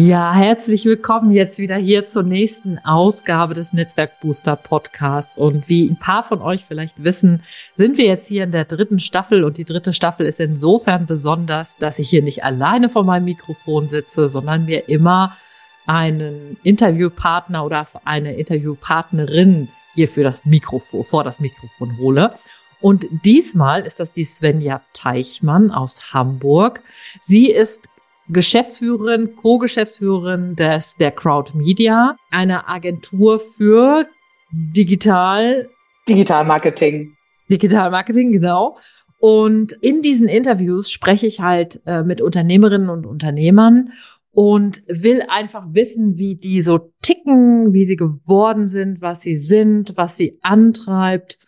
[0.00, 5.36] Ja, herzlich willkommen jetzt wieder hier zur nächsten Ausgabe des Netzwerk Booster Podcasts.
[5.36, 7.42] Und wie ein paar von euch vielleicht wissen,
[7.74, 11.76] sind wir jetzt hier in der dritten Staffel und die dritte Staffel ist insofern besonders,
[11.78, 15.36] dass ich hier nicht alleine vor meinem Mikrofon sitze, sondern mir immer
[15.84, 22.34] einen Interviewpartner oder eine Interviewpartnerin hier für das Mikrofon, vor das Mikrofon hole.
[22.80, 26.82] Und diesmal ist das die Svenja Teichmann aus Hamburg.
[27.20, 27.88] Sie ist
[28.28, 34.06] Geschäftsführerin, Co-Geschäftsführerin des, der Crowd Media, einer Agentur für
[34.50, 35.68] digital
[36.08, 37.14] Digital Marketing.
[37.50, 38.78] Digital Marketing, genau.
[39.20, 43.92] Und in diesen Interviews spreche ich halt äh, mit Unternehmerinnen und Unternehmern
[44.30, 49.96] und will einfach wissen, wie die so ticken, wie sie geworden sind, was sie sind,
[49.96, 51.38] was sie antreibt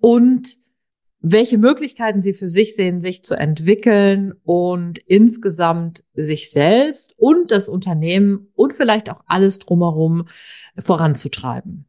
[0.00, 0.56] und
[1.22, 7.68] welche Möglichkeiten sie für sich sehen, sich zu entwickeln und insgesamt sich selbst und das
[7.68, 10.26] Unternehmen und vielleicht auch alles drumherum
[10.76, 11.86] voranzutreiben.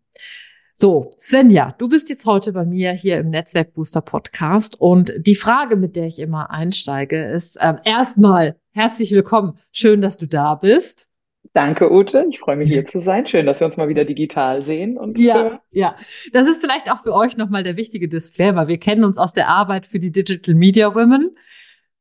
[0.75, 5.35] So, Svenja, du bist jetzt heute bei mir hier im Netzwerk Booster Podcast und die
[5.35, 9.57] Frage, mit der ich immer einsteige, ist äh, erstmal herzlich willkommen.
[9.71, 11.09] Schön, dass du da bist.
[11.53, 12.25] Danke, Ute.
[12.31, 13.27] Ich freue mich hier zu sein.
[13.27, 14.97] Schön, dass wir uns mal wieder digital sehen.
[14.97, 15.95] Und ja, ja.
[16.31, 18.67] Das ist vielleicht auch für euch nochmal der wichtige Disclaimer.
[18.67, 21.37] Wir kennen uns aus der Arbeit für die Digital Media Women.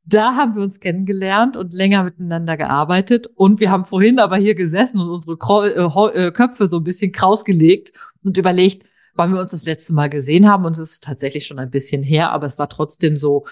[0.04, 3.26] Da haben wir uns kennengelernt und länger miteinander gearbeitet.
[3.34, 7.12] Und wir haben vorhin aber hier gesessen und unsere äh, äh, Köpfe so ein bisschen
[7.12, 7.92] krausgelegt
[8.24, 10.64] und überlegt, wann wir uns das letzte Mal gesehen haben.
[10.64, 13.44] Und es ist tatsächlich schon ein bisschen her, aber es war trotzdem so,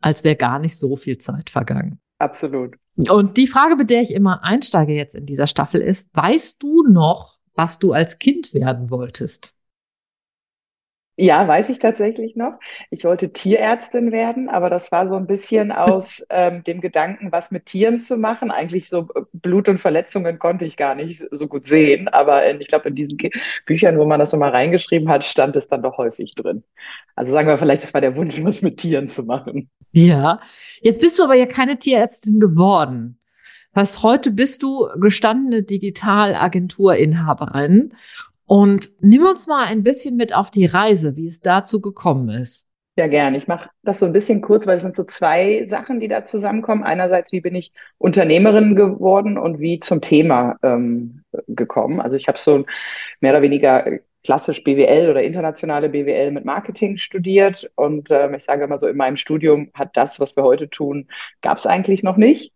[0.00, 2.00] als wäre gar nicht so viel Zeit vergangen.
[2.24, 2.76] Absolut.
[2.96, 6.84] Und die Frage, mit der ich immer einsteige jetzt in dieser Staffel ist, weißt du
[6.84, 9.52] noch, was du als Kind werden wolltest?
[11.16, 12.54] Ja, weiß ich tatsächlich noch.
[12.90, 17.52] Ich wollte Tierärztin werden, aber das war so ein bisschen aus ähm, dem Gedanken, was
[17.52, 18.50] mit Tieren zu machen.
[18.50, 22.60] Eigentlich so äh, Blut und Verletzungen konnte ich gar nicht so gut sehen, aber in,
[22.60, 23.16] ich glaube, in diesen
[23.64, 26.64] Büchern, wo man das so mal reingeschrieben hat, stand es dann doch häufig drin.
[27.14, 29.70] Also sagen wir vielleicht, das war der Wunsch, was mit Tieren zu machen.
[29.92, 30.40] Ja,
[30.82, 33.20] jetzt bist du aber ja keine Tierärztin geworden.
[33.72, 37.94] Was heute bist du gestandene Digitalagenturinhaberin
[38.46, 42.68] und nimm uns mal ein bisschen mit auf die Reise, wie es dazu gekommen ist.
[42.96, 43.34] Ja, gern.
[43.34, 46.24] Ich mache das so ein bisschen kurz, weil es sind so zwei Sachen, die da
[46.24, 46.84] zusammenkommen.
[46.84, 52.00] Einerseits, wie bin ich Unternehmerin geworden und wie zum Thema ähm, gekommen.
[52.00, 52.64] Also ich habe so
[53.20, 53.84] mehr oder weniger
[54.22, 57.68] klassisch BWL oder internationale BWL mit Marketing studiert.
[57.74, 61.08] Und ähm, ich sage immer so, in meinem Studium hat das, was wir heute tun,
[61.42, 62.53] gab es eigentlich noch nicht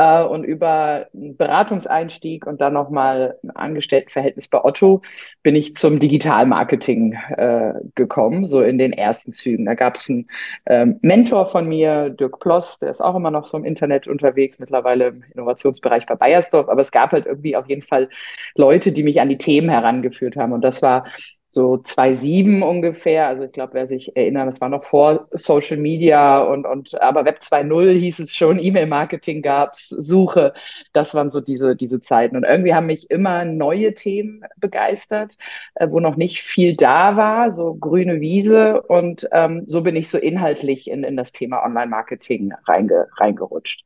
[0.00, 5.02] äh, und über einen Beratungseinstieg und dann nochmal ein Angestelltenverhältnis bei Otto
[5.42, 9.66] bin ich zum Digitalmarketing äh, gekommen, so in den ersten Zügen.
[9.66, 10.26] Da gab es einen
[10.66, 14.58] ähm, Mentor von mir, Dirk Ploss, der ist auch immer noch so im Internet unterwegs,
[14.58, 18.08] mittlerweile im Innovationsbereich bei Bayersdorf, aber es gab halt irgendwie auf jeden Fall
[18.54, 21.04] Leute, die mich an die Themen herangeführt haben und das war
[21.52, 23.26] so 2007 ungefähr.
[23.26, 27.24] Also ich glaube, wer sich erinnert, das war noch vor Social Media und, und aber
[27.24, 30.54] Web 2.0 hieß es schon, E-Mail-Marketing gab's, Suche.
[30.92, 32.36] Das waren so diese, diese Zeiten.
[32.36, 35.36] Und irgendwie haben mich immer neue Themen begeistert,
[35.74, 38.82] äh, wo noch nicht viel da war, so grüne Wiese.
[38.82, 43.84] Und ähm, so bin ich so inhaltlich in, in das Thema Online-Marketing reinge, reingerutscht.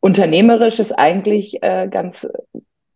[0.00, 2.28] Unternehmerisch ist eigentlich äh, ganz,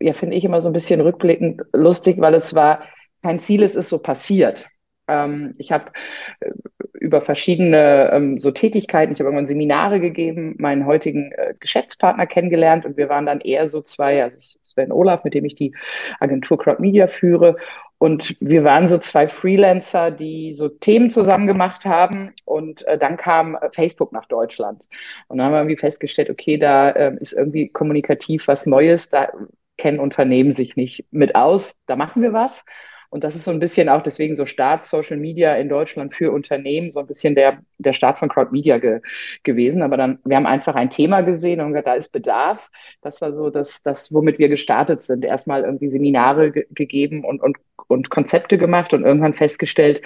[0.00, 2.82] ja, finde ich immer so ein bisschen rückblickend lustig, weil es war
[3.22, 4.66] kein Ziel, es ist so passiert.
[5.08, 5.92] Ähm, ich habe
[6.40, 6.50] äh,
[6.94, 12.84] über verschiedene ähm, so Tätigkeiten, ich habe irgendwann Seminare gegeben, meinen heutigen äh, Geschäftspartner kennengelernt
[12.84, 15.74] und wir waren dann eher so zwei, also Sven Olaf, mit dem ich die
[16.20, 17.56] Agentur Crowd Media führe
[18.02, 22.32] und wir waren so zwei Freelancer, die so Themen zusammen gemacht haben.
[22.46, 24.82] Und äh, dann kam äh, Facebook nach Deutschland.
[25.28, 29.10] Und dann haben wir irgendwie festgestellt, okay, da äh, ist irgendwie kommunikativ was Neues.
[29.10, 29.28] Da
[29.76, 31.76] kennen Unternehmen sich nicht mit aus.
[31.86, 32.64] Da machen wir was.
[33.10, 36.30] Und das ist so ein bisschen auch deswegen so Start Social Media in Deutschland für
[36.30, 39.00] Unternehmen, so ein bisschen der, der Start von Crowd Media ge,
[39.42, 39.82] gewesen.
[39.82, 42.70] Aber dann, wir haben einfach ein Thema gesehen und gesagt, da ist Bedarf.
[43.02, 45.24] Das war so das, das womit wir gestartet sind.
[45.24, 47.58] Erstmal irgendwie Seminare ge gegeben und, und,
[47.88, 50.02] und Konzepte gemacht und irgendwann festgestellt,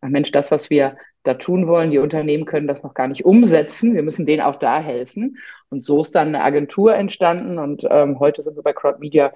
[0.00, 3.24] ach Mensch, das, was wir da tun wollen, die Unternehmen können das noch gar nicht
[3.24, 3.94] umsetzen.
[3.94, 5.36] Wir müssen denen auch da helfen.
[5.68, 9.32] Und so ist dann eine Agentur entstanden und ähm, heute sind wir bei Crowd Media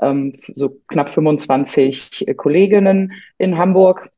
[0.00, 4.10] ähm, so knapp 25 Kolleginnen in Hamburg.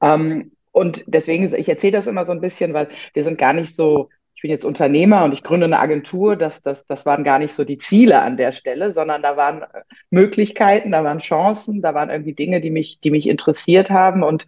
[0.00, 3.74] Ähm, und deswegen, ich erzähle das immer so ein bisschen, weil wir sind gar nicht
[3.74, 7.38] so, ich bin jetzt Unternehmer und ich gründe eine Agentur, das, das, das waren gar
[7.38, 9.64] nicht so die Ziele an der Stelle, sondern da waren
[10.10, 14.46] Möglichkeiten, da waren Chancen, da waren irgendwie Dinge, die mich, die mich interessiert haben und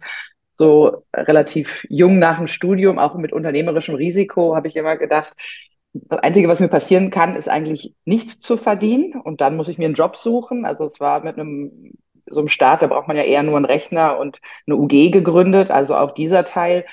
[0.53, 5.35] so relativ jung nach dem Studium, auch mit unternehmerischem Risiko, habe ich immer gedacht,
[5.93, 9.77] das Einzige, was mir passieren kann, ist eigentlich nichts zu verdienen und dann muss ich
[9.77, 10.65] mir einen Job suchen.
[10.65, 11.93] Also es war mit einem
[12.29, 15.71] so einem Start, da braucht man ja eher nur einen Rechner und eine UG gegründet,
[15.71, 16.85] also auch dieser Teil.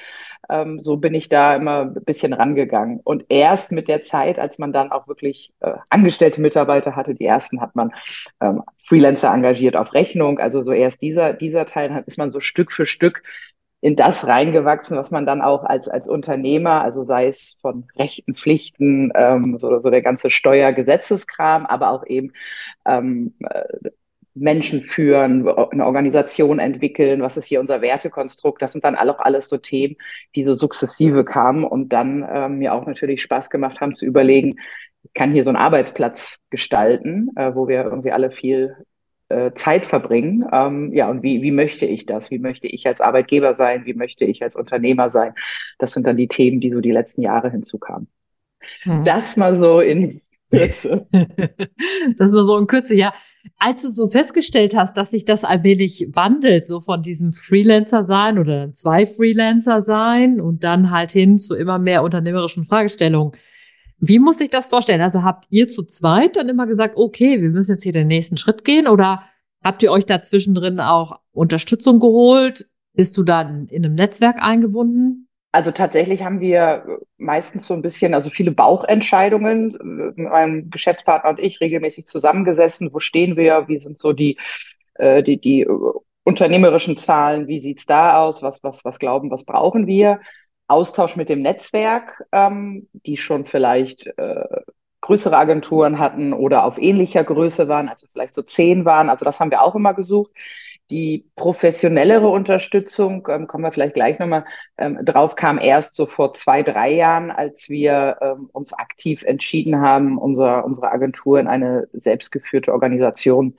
[0.48, 3.00] Ähm, so bin ich da immer ein bisschen rangegangen.
[3.02, 7.24] Und erst mit der Zeit, als man dann auch wirklich äh, angestellte Mitarbeiter hatte, die
[7.24, 7.92] ersten hat man
[8.40, 10.38] ähm, Freelancer engagiert auf Rechnung.
[10.40, 13.22] Also so erst dieser, dieser Teil ist man so Stück für Stück
[13.80, 18.34] in das reingewachsen, was man dann auch als, als Unternehmer, also sei es von Rechten,
[18.34, 22.32] Pflichten, ähm, so, so der ganze Steuergesetzeskram, aber auch eben
[22.86, 23.90] ähm, äh,
[24.34, 29.48] Menschen führen, eine Organisation entwickeln, was ist hier unser Wertekonstrukt, das sind dann auch alles
[29.48, 29.96] so Themen,
[30.34, 34.56] die so sukzessive kamen und dann ähm, mir auch natürlich Spaß gemacht haben zu überlegen,
[35.02, 38.76] ich kann hier so einen Arbeitsplatz gestalten, äh, wo wir irgendwie alle viel
[39.30, 40.44] äh, Zeit verbringen.
[40.52, 42.30] Ähm, ja, und wie, wie möchte ich das?
[42.30, 43.86] Wie möchte ich als Arbeitgeber sein?
[43.86, 45.34] Wie möchte ich als Unternehmer sein?
[45.78, 48.08] Das sind dann die Themen, die so die letzten Jahre hinzukamen.
[48.84, 49.04] Mhm.
[49.04, 51.06] Das mal so in Kürze.
[51.12, 53.14] das war so in Kürze, ja.
[53.56, 58.38] Als du so festgestellt hast, dass sich das allmählich wandelt, so von diesem Freelancer sein
[58.38, 63.32] oder zwei Freelancer sein und dann halt hin zu immer mehr unternehmerischen Fragestellungen,
[64.00, 65.02] wie muss ich das vorstellen?
[65.02, 68.36] Also habt ihr zu zweit dann immer gesagt, okay, wir müssen jetzt hier den nächsten
[68.36, 69.24] Schritt gehen oder
[69.62, 72.66] habt ihr euch da zwischendrin auch Unterstützung geholt?
[72.94, 75.28] Bist du dann in einem Netzwerk eingebunden?
[75.52, 81.60] Also tatsächlich haben wir meistens so ein bisschen, also viele Bauchentscheidungen, mein Geschäftspartner und ich
[81.60, 82.92] regelmäßig zusammengesessen.
[82.92, 83.66] Wo stehen wir?
[83.66, 84.38] Wie sind so die,
[84.94, 85.66] äh, die, die
[86.24, 87.48] unternehmerischen Zahlen?
[87.48, 88.42] Wie sieht's da aus?
[88.42, 90.20] Was, was, was glauben, was brauchen wir?
[90.70, 94.44] Austausch mit dem Netzwerk, ähm, die schon vielleicht äh,
[95.00, 99.10] größere Agenturen hatten oder auf ähnlicher Größe waren, also vielleicht so zehn waren.
[99.10, 100.30] Also das haben wir auch immer gesucht.
[100.90, 104.44] Die professionellere Unterstützung, ähm, kommen wir vielleicht gleich nochmal
[104.76, 109.80] ähm, drauf, kam erst so vor zwei, drei Jahren, als wir ähm, uns aktiv entschieden
[109.80, 113.56] haben, unser, unsere Agentur in eine selbstgeführte Organisation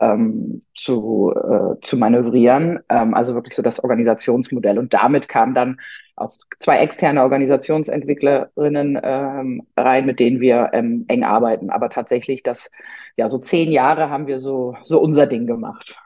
[0.00, 2.80] ähm, zu, äh, zu manövrieren.
[2.88, 4.78] Ähm, also wirklich so das Organisationsmodell.
[4.78, 5.80] Und damit kam dann
[6.16, 11.70] auch zwei externe Organisationsentwicklerinnen ähm, rein, mit denen wir ähm, eng arbeiten.
[11.70, 12.70] Aber tatsächlich, das,
[13.16, 15.96] ja, so zehn Jahre haben wir so, so unser Ding gemacht.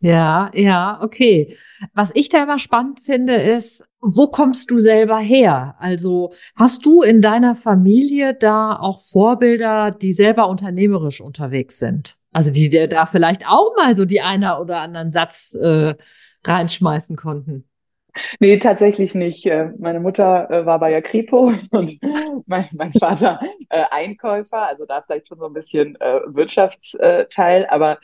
[0.00, 1.56] Ja, ja, okay.
[1.94, 5.74] Was ich da immer spannend finde, ist, wo kommst du selber her?
[5.78, 12.18] Also hast du in deiner Familie da auch Vorbilder, die selber unternehmerisch unterwegs sind?
[12.36, 15.94] Also die dir da vielleicht auch mal so die einer oder anderen Satz äh,
[16.44, 17.66] reinschmeißen konnten.
[18.40, 19.46] Nee, tatsächlich nicht.
[19.46, 21.98] Äh, meine Mutter äh, war bei der Kripo und
[22.46, 23.40] mein, mein Vater
[23.70, 27.96] äh, Einkäufer, also da vielleicht schon so ein bisschen äh, Wirtschaftsteil, aber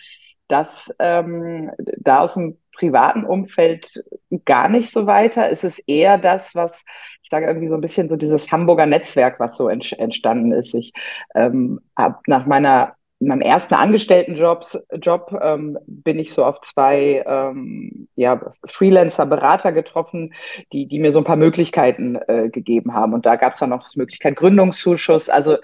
[0.48, 4.02] das ähm, da aus dem privaten Umfeld
[4.46, 5.50] gar nicht so weiter.
[5.50, 6.86] Es ist eher das, was
[7.22, 10.72] ich sage irgendwie so ein bisschen so dieses Hamburger Netzwerk, was so entstanden ist.
[10.72, 10.94] Ich
[11.34, 14.66] ähm, habe nach meiner in meinem ersten Angestelltenjob
[15.00, 20.34] Job, ähm, bin ich so auf zwei ähm, ja, Freelancer-Berater getroffen,
[20.72, 23.14] die, die mir so ein paar Möglichkeiten äh, gegeben haben.
[23.14, 25.58] Und da gab es dann noch die Möglichkeit Gründungszuschuss, also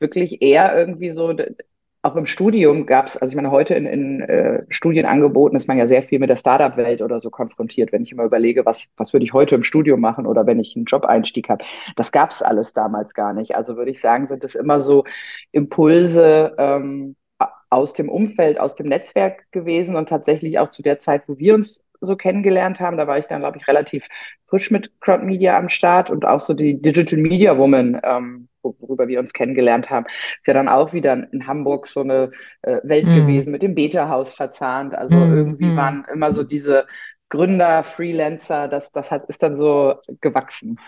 [0.00, 1.32] wirklich eher irgendwie so
[2.04, 5.78] auch im Studium gab es, also ich meine, heute in, in äh, Studienangeboten ist man
[5.78, 7.92] ja sehr viel mit der Startup-Welt oder so konfrontiert.
[7.92, 10.76] Wenn ich immer überlege, was, was würde ich heute im Studium machen oder wenn ich
[10.76, 11.64] einen Job-Einstieg habe,
[11.96, 13.56] das gab es alles damals gar nicht.
[13.56, 15.04] Also würde ich sagen, sind es immer so
[15.50, 17.16] Impulse ähm,
[17.70, 21.54] aus dem Umfeld, aus dem Netzwerk gewesen und tatsächlich auch zu der Zeit, wo wir
[21.54, 22.98] uns so kennengelernt haben.
[22.98, 24.06] Da war ich dann, glaube ich, relativ
[24.46, 29.08] frisch mit Crowd Media am Start und auch so die Digital Media Woman, ähm, worüber
[29.08, 32.30] wir uns kennengelernt haben, ist ja dann auch wieder in Hamburg so eine
[32.62, 33.14] äh, Welt mm.
[33.14, 34.94] gewesen, mit dem Beta-Haus verzahnt.
[34.94, 35.76] Also mm, irgendwie mm.
[35.76, 36.86] waren immer so diese
[37.28, 40.78] Gründer, Freelancer, das, das hat, ist dann so gewachsen.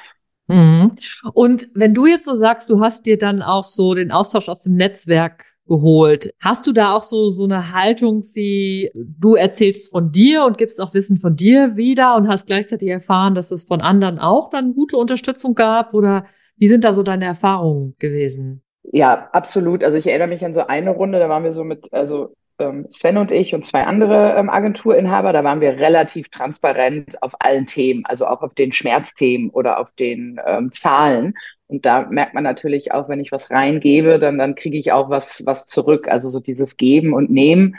[0.48, 0.96] Mhm.
[1.32, 4.62] Und wenn du jetzt so sagst, du hast dir dann auch so den Austausch aus
[4.62, 6.32] dem Netzwerk geholt.
[6.40, 10.80] Hast du da auch so, so eine Haltung wie, du erzählst von dir und gibst
[10.80, 14.74] auch Wissen von dir wieder und hast gleichzeitig erfahren, dass es von anderen auch dann
[14.74, 15.92] gute Unterstützung gab?
[15.94, 16.26] Oder
[16.56, 18.62] wie sind da so deine Erfahrungen gewesen?
[18.92, 19.82] Ja, absolut.
[19.82, 22.86] Also ich erinnere mich an so eine Runde, da waren wir so mit, also ähm,
[22.90, 27.66] Sven und ich und zwei andere ähm, Agenturinhaber, da waren wir relativ transparent auf allen
[27.66, 31.34] Themen, also auch auf den Schmerzthemen oder auf den ähm, Zahlen.
[31.66, 35.10] Und da merkt man natürlich auch, wenn ich was reingebe, dann, dann kriege ich auch
[35.10, 36.08] was, was zurück.
[36.08, 37.76] Also so dieses Geben und Nehmen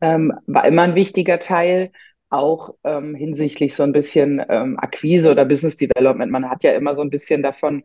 [0.00, 1.90] ähm, war immer ein wichtiger Teil,
[2.30, 6.32] auch ähm, hinsichtlich so ein bisschen ähm, Akquise oder Business Development.
[6.32, 7.84] Man hat ja immer so ein bisschen davon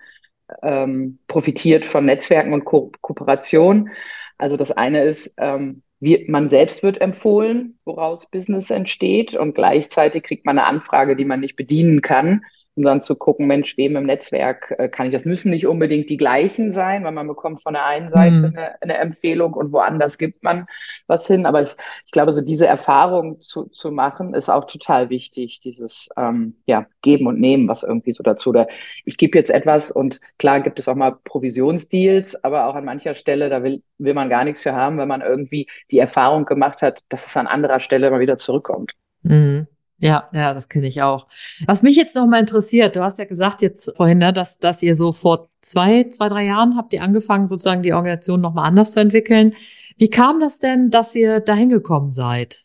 [0.61, 3.89] ähm, profitiert von Netzwerken und Ko Kooperation.
[4.37, 10.23] Also das eine ist, ähm, wie, man selbst wird empfohlen, woraus Business entsteht und gleichzeitig
[10.23, 12.41] kriegt man eine Anfrage, die man nicht bedienen kann
[12.79, 15.25] um dann zu gucken, Mensch, wem im Netzwerk äh, kann ich das?
[15.25, 18.45] Müssen nicht unbedingt die gleichen sein, weil man bekommt von der einen Seite mhm.
[18.55, 20.65] eine, eine, Empfehlung und woanders gibt man
[21.05, 21.45] was hin.
[21.45, 26.07] Aber ich, ich glaube, so diese Erfahrung zu, zu machen, ist auch total wichtig, dieses
[26.15, 28.51] ähm, ja, Geben und Nehmen, was irgendwie so dazu.
[28.51, 28.69] Oder
[29.03, 33.15] ich gebe jetzt etwas und klar gibt es auch mal Provisionsdeals, aber auch an mancher
[33.15, 36.81] Stelle, da will, will man gar nichts für haben, wenn man irgendwie die Erfahrung gemacht
[36.81, 38.93] hat, dass es an anderer Stelle mal wieder zurückkommt.
[39.23, 39.67] Mhm.
[39.99, 41.27] Ja, ja, das kenne ich auch.
[41.65, 44.81] Was mich jetzt noch mal interessiert, du hast ja gesagt jetzt vorhin, ne, dass, dass
[44.81, 48.63] ihr so vor zwei, zwei, drei Jahren habt ihr angefangen, sozusagen die Organisation noch mal
[48.63, 49.55] anders zu entwickeln.
[49.97, 52.63] Wie kam das denn, dass ihr dahin gekommen seid?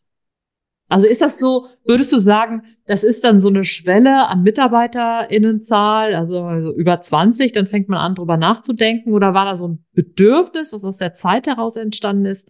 [0.89, 6.15] Also ist das so, würdest du sagen, das ist dann so eine Schwelle an MitarbeiterInnenzahl,
[6.15, 9.13] also, also über 20, dann fängt man an, drüber nachzudenken?
[9.13, 12.49] Oder war da so ein Bedürfnis, was aus der Zeit heraus entstanden ist?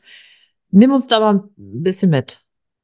[0.71, 2.43] Nimm uns da mal ein bisschen mit.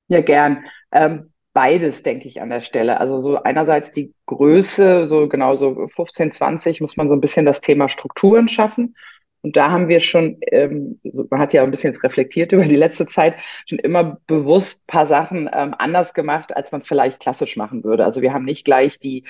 [0.09, 0.65] Ja, gern.
[0.93, 3.01] Ähm, beides, denke ich, an der Stelle.
[3.01, 7.45] Also so einerseits die Größe, so genau so 15, 20 muss man so ein bisschen
[7.45, 8.97] das Thema Strukturen schaffen.
[9.43, 13.05] Und da haben wir schon, ähm, man hat ja ein bisschen reflektiert über die letzte
[13.07, 13.37] Zeit,
[13.67, 18.07] schon immer bewusst paar Sachen ähm, anders gemacht, als man es vielleicht klassisch machen würde.
[18.07, 19.25] Also wir haben nicht gleich die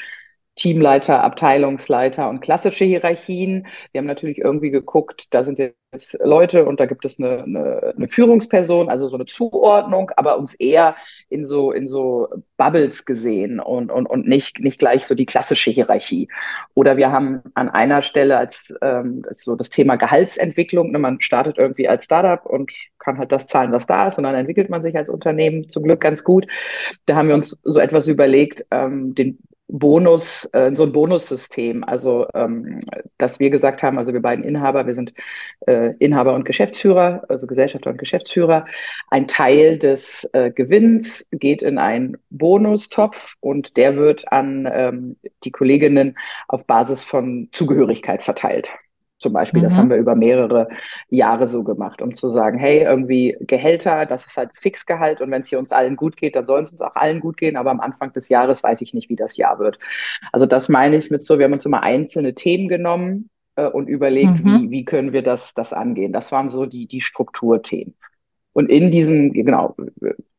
[0.60, 3.66] Teamleiter, Abteilungsleiter und klassische Hierarchien.
[3.92, 7.94] Wir haben natürlich irgendwie geguckt, da sind jetzt Leute und da gibt es eine, eine,
[7.96, 10.96] eine, Führungsperson, also so eine Zuordnung, aber uns eher
[11.30, 15.70] in so, in so Bubbles gesehen und, und, und nicht, nicht gleich so die klassische
[15.70, 16.28] Hierarchie.
[16.74, 21.22] Oder wir haben an einer Stelle als, ähm, als so das Thema Gehaltsentwicklung, ne, man
[21.22, 24.68] startet irgendwie als Startup und kann halt das zahlen, was da ist und dann entwickelt
[24.68, 26.46] man sich als Unternehmen zum Glück ganz gut.
[27.06, 29.38] Da haben wir uns so etwas überlegt, ähm, den
[29.72, 31.84] Bonus, äh, so ein Bonussystem.
[31.84, 32.80] Also, ähm,
[33.18, 35.12] dass wir gesagt haben, also wir beiden Inhaber, wir sind
[35.66, 38.66] äh, Inhaber und Geschäftsführer, also Gesellschafter und Geschäftsführer.
[39.10, 45.50] Ein Teil des äh, Gewinns geht in einen Bonustopf und der wird an ähm, die
[45.50, 48.72] Kolleginnen auf Basis von Zugehörigkeit verteilt
[49.20, 49.60] zum Beispiel.
[49.60, 49.64] Mhm.
[49.64, 50.68] Das haben wir über mehrere
[51.08, 55.42] Jahre so gemacht, um zu sagen, hey, irgendwie Gehälter, das ist halt Fixgehalt und wenn
[55.42, 57.70] es hier uns allen gut geht, dann soll es uns auch allen gut gehen, aber
[57.70, 59.78] am Anfang des Jahres weiß ich nicht, wie das Jahr wird.
[60.32, 63.88] Also das meine ich mit so, wir haben uns immer einzelne Themen genommen äh, und
[63.88, 64.62] überlegt, mhm.
[64.62, 66.12] wie, wie können wir das, das angehen.
[66.12, 67.94] Das waren so die, die Strukturthemen.
[68.52, 69.76] Und in diesem, genau,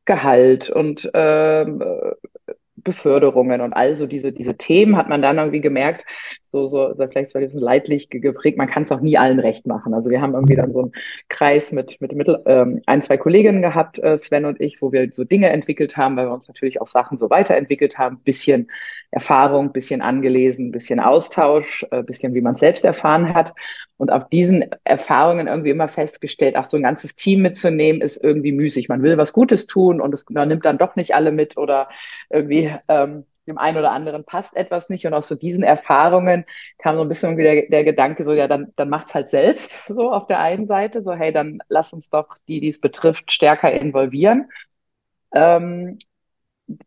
[0.05, 1.83] Gehalt und ähm,
[2.75, 6.05] Beförderungen und all so diese, diese Themen hat man dann irgendwie gemerkt,
[6.51, 9.67] so, so, so vielleicht war das leidlich geprägt, man kann es auch nie allen recht
[9.67, 9.93] machen.
[9.93, 10.91] Also wir haben irgendwie dann so einen
[11.29, 15.09] Kreis mit, mit, mit ähm, ein, zwei Kolleginnen gehabt, äh, Sven und ich, wo wir
[15.15, 18.69] so Dinge entwickelt haben, weil wir uns natürlich auch Sachen so weiterentwickelt haben, bisschen
[19.11, 23.53] Erfahrung, bisschen angelesen, bisschen Austausch, äh, bisschen wie man selbst erfahren hat.
[23.97, 28.51] Und auf diesen Erfahrungen irgendwie immer festgestellt, ach, so ein ganzes Team mitzunehmen, ist irgendwie
[28.51, 28.89] müßig.
[28.89, 31.87] Man will was Gutes tun und es man nimmt dann doch nicht alle mit oder
[32.29, 35.05] irgendwie ähm, dem einen oder anderen passt etwas nicht.
[35.05, 36.45] Und aus so diesen Erfahrungen
[36.77, 39.85] kam so ein bisschen wieder der, der Gedanke, so ja, dann, dann macht's halt selbst,
[39.87, 43.31] so auf der einen Seite, so hey, dann lass uns doch die, die es betrifft,
[43.31, 44.49] stärker involvieren.
[45.33, 45.99] Ähm,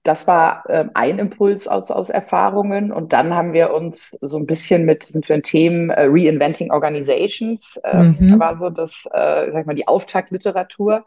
[0.02, 2.92] das war äh, ein Impuls aus, aus Erfahrungen.
[2.92, 6.70] Und dann haben wir uns so ein bisschen mit, sind wir in Themen äh, Reinventing
[6.70, 8.38] Organizations, äh, mhm.
[8.38, 11.04] war so das, äh, sag ich mal, die Auftaktliteratur.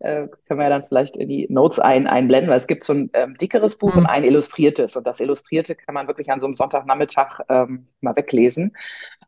[0.00, 2.92] Äh, können wir ja dann vielleicht in die Notes ein, einblenden, weil es gibt so
[2.92, 4.00] ein ähm, dickeres Buch mhm.
[4.00, 4.96] und ein illustriertes.
[4.96, 8.72] Und das Illustrierte kann man wirklich an so einem Sonntagnachmittag ähm, mal weglesen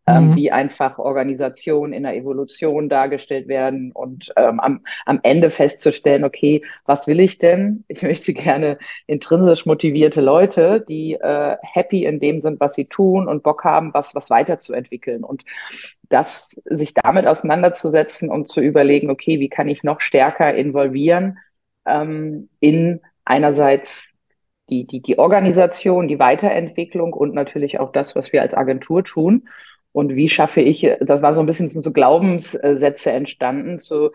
[0.06, 0.36] ähm, mhm.
[0.36, 6.62] wie einfach Organisationen in der Evolution dargestellt werden und ähm, am, am Ende festzustellen, okay,
[6.86, 7.84] was will ich denn?
[7.88, 13.28] Ich möchte gerne intrinsisch motivierte Leute, die äh, happy in dem sind, was sie tun
[13.28, 15.22] und Bock haben, was, was weiterzuentwickeln.
[15.22, 15.44] Und
[16.12, 21.38] das, sich damit auseinanderzusetzen und zu überlegen, okay, wie kann ich noch stärker involvieren
[21.86, 24.12] ähm, in einerseits
[24.68, 29.48] die, die, die Organisation, die Weiterentwicklung und natürlich auch das, was wir als Agentur tun.
[29.92, 34.10] Und wie schaffe ich, das war so ein bisschen so Glaubenssätze entstanden, zu,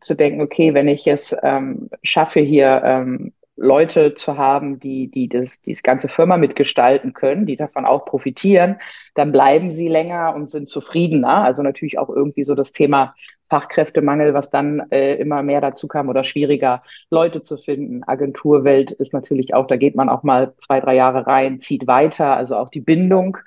[0.00, 5.28] zu denken, okay, wenn ich es ähm, schaffe, hier ähm, Leute zu haben, die, die
[5.28, 8.80] das, die das ganze Firma mitgestalten können, die davon auch profitieren,
[9.14, 11.44] dann bleiben sie länger und sind zufriedener.
[11.44, 13.14] Also natürlich auch irgendwie so das Thema
[13.48, 18.02] Fachkräftemangel, was dann äh, immer mehr dazu kam oder schwieriger, Leute zu finden.
[18.04, 22.36] Agenturwelt ist natürlich auch, da geht man auch mal zwei, drei Jahre rein, zieht weiter,
[22.36, 23.38] also auch die Bindung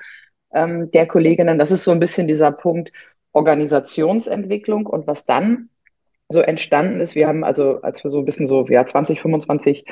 [0.53, 1.57] ähm, der Kolleginnen.
[1.59, 2.91] Das ist so ein bisschen dieser Punkt
[3.33, 5.69] Organisationsentwicklung und was dann
[6.29, 7.15] so entstanden ist.
[7.15, 9.85] Wir haben also, als wir so ein bisschen so, ja, 20, 25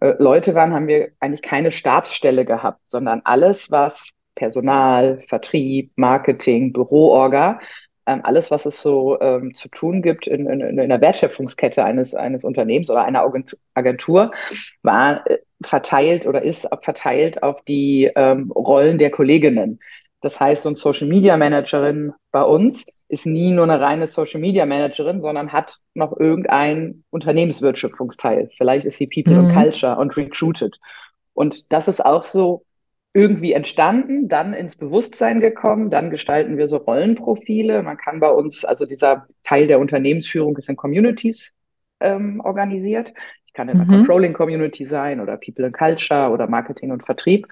[0.00, 6.72] äh, Leute waren, haben wir eigentlich keine Stabsstelle gehabt, sondern alles, was Personal, Vertrieb, Marketing,
[6.72, 7.60] Büroorga,
[8.06, 12.14] ähm, alles, was es so ähm, zu tun gibt in, in, in der Wertschöpfungskette eines,
[12.14, 13.24] eines Unternehmens oder einer
[13.74, 14.30] Agentur,
[14.82, 19.80] war äh, verteilt oder ist verteilt auf die ähm, Rollen der Kolleginnen.
[20.24, 24.40] Das heißt, so ein Social Media Managerin bei uns ist nie nur eine reine Social
[24.40, 28.48] Media Managerin, sondern hat noch irgendein Unternehmenswertschöpfungsteil.
[28.56, 29.46] Vielleicht ist sie People mhm.
[29.46, 30.78] und Culture und Recruited.
[31.34, 32.64] Und das ist auch so
[33.12, 37.82] irgendwie entstanden, dann ins Bewusstsein gekommen, dann gestalten wir so Rollenprofile.
[37.82, 41.52] Man kann bei uns, also dieser Teil der Unternehmensführung ist in Communities
[42.00, 43.12] ähm, organisiert.
[43.46, 43.98] Ich kann in einer mhm.
[43.98, 47.46] Controlling Community sein oder People and Culture oder Marketing und Vertrieb.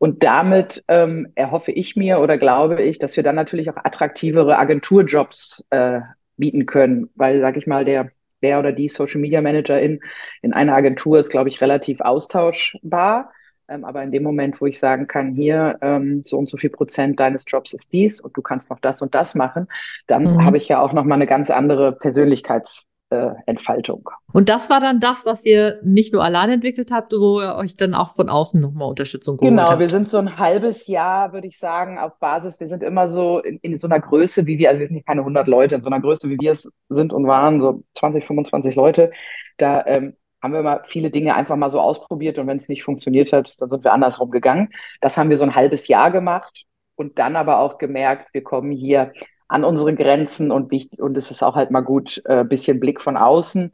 [0.00, 4.56] Und damit ähm, erhoffe ich mir oder glaube ich, dass wir dann natürlich auch attraktivere
[4.56, 6.00] Agenturjobs äh,
[6.38, 8.10] bieten können, weil, sag ich mal, der
[8.42, 10.00] der oder die Social Media Managerin
[10.40, 13.30] in einer Agentur ist, glaube ich, relativ austauschbar.
[13.68, 16.70] Ähm, aber in dem Moment, wo ich sagen kann, hier ähm, so und so viel
[16.70, 19.68] Prozent deines Jobs ist dies und du kannst noch das und das machen,
[20.06, 20.44] dann mhm.
[20.46, 24.08] habe ich ja auch noch mal eine ganz andere Persönlichkeits äh, Entfaltung.
[24.32, 27.76] Und das war dann das, was ihr nicht nur allein entwickelt habt, wo ihr euch
[27.76, 29.72] dann auch von außen nochmal Unterstützung geholt genau, habt.
[29.72, 33.10] Genau, wir sind so ein halbes Jahr, würde ich sagen, auf Basis, wir sind immer
[33.10, 35.74] so in, in, so einer Größe, wie wir, also wir sind nicht keine 100 Leute,
[35.74, 39.10] in so einer Größe, wie wir es sind und waren, so 20, 25 Leute,
[39.56, 42.84] da ähm, haben wir mal viele Dinge einfach mal so ausprobiert und wenn es nicht
[42.84, 44.70] funktioniert hat, dann sind wir andersrum gegangen.
[45.00, 48.70] Das haben wir so ein halbes Jahr gemacht und dann aber auch gemerkt, wir kommen
[48.70, 49.12] hier
[49.50, 53.00] an unsere Grenzen und wichtig, und es ist auch halt mal gut, äh, bisschen Blick
[53.00, 53.72] von außen.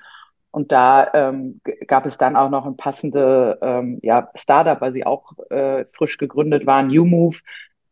[0.50, 5.04] Und da ähm, gab es dann auch noch ein passende ähm, ja, Startup, weil sie
[5.04, 7.42] auch äh, frisch gegründet waren, YouMove,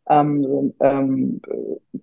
[0.09, 1.43] ähm, ähm,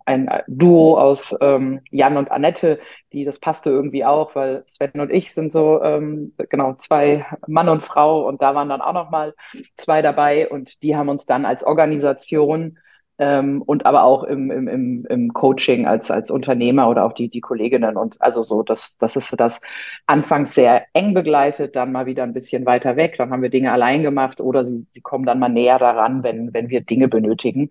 [0.05, 2.79] ein Duo aus ähm, Jan und Annette,
[3.11, 7.69] die das passte irgendwie auch, weil Sven und ich sind so ähm, genau zwei Mann
[7.69, 8.27] und Frau.
[8.27, 9.33] Und da waren dann auch noch mal
[9.77, 10.47] zwei dabei.
[10.47, 12.77] Und die haben uns dann als Organisation
[13.21, 17.29] ähm, und aber auch im, im, im, im Coaching als, als Unternehmer oder auch die,
[17.29, 19.61] die Kolleginnen und also so, das, das ist das
[20.07, 23.71] anfangs sehr eng begleitet, dann mal wieder ein bisschen weiter weg, dann haben wir Dinge
[23.71, 27.69] allein gemacht oder sie, sie kommen dann mal näher daran, wenn, wenn wir Dinge benötigen.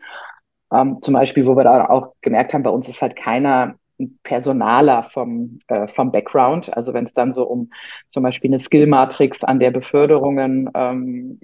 [0.72, 3.74] Ähm, zum Beispiel, wo wir da auch gemerkt haben, bei uns ist halt keiner
[4.22, 6.74] Personaler vom, äh, vom Background.
[6.76, 7.70] Also wenn es dann so um
[8.08, 11.40] zum Beispiel eine Skill-Matrix an der Beförderungen ähm,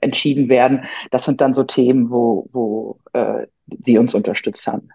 [0.00, 3.46] entschieden werden, das sind dann so Themen, wo, wo äh,
[3.84, 4.88] sie uns unterstützt haben.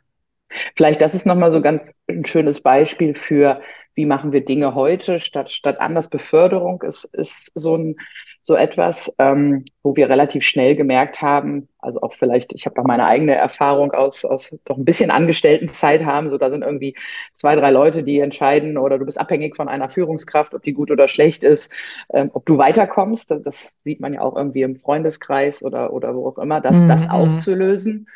[0.75, 3.61] Vielleicht das ist nochmal so ganz ein schönes Beispiel für,
[3.95, 6.09] wie machen wir Dinge heute statt, statt anders.
[6.09, 7.95] Beförderung ist, ist so ein,
[8.41, 12.85] so etwas, ähm, wo wir relativ schnell gemerkt haben, also auch vielleicht, ich habe auch
[12.85, 16.95] meine eigene Erfahrung aus, aus doch ein bisschen Angestelltenzeit haben, so da sind irgendwie
[17.33, 20.91] zwei, drei Leute, die entscheiden oder du bist abhängig von einer Führungskraft, ob die gut
[20.91, 21.71] oder schlecht ist,
[22.13, 26.27] ähm, ob du weiterkommst, das sieht man ja auch irgendwie im Freundeskreis oder, oder wo
[26.27, 26.89] auch immer, das, mhm.
[26.89, 28.07] das aufzulösen.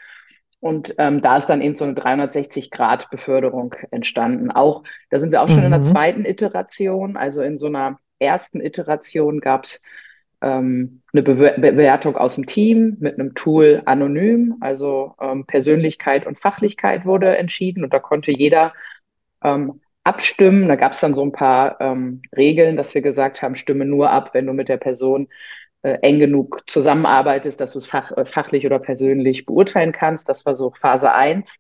[0.62, 4.52] Und ähm, da ist dann eben so eine 360-Grad-Beförderung entstanden.
[4.52, 5.66] Auch, da sind wir auch schon mhm.
[5.66, 5.86] in der mhm.
[5.86, 9.82] zweiten Iteration, also in so einer ersten Iteration gab es
[10.42, 17.06] ähm, eine Bewertung aus dem Team mit einem Tool anonym, also ähm, Persönlichkeit und Fachlichkeit
[17.06, 18.74] wurde entschieden und da konnte jeder
[19.44, 20.68] ähm, abstimmen.
[20.68, 24.10] Da gab es dann so ein paar ähm, Regeln, dass wir gesagt haben, stimme nur
[24.10, 25.28] ab, wenn du mit der Person
[25.84, 30.30] eng genug zusammenarbeitest, dass du es fach, äh, fachlich oder persönlich beurteilen kannst.
[30.30, 31.60] Das war so Phase eins.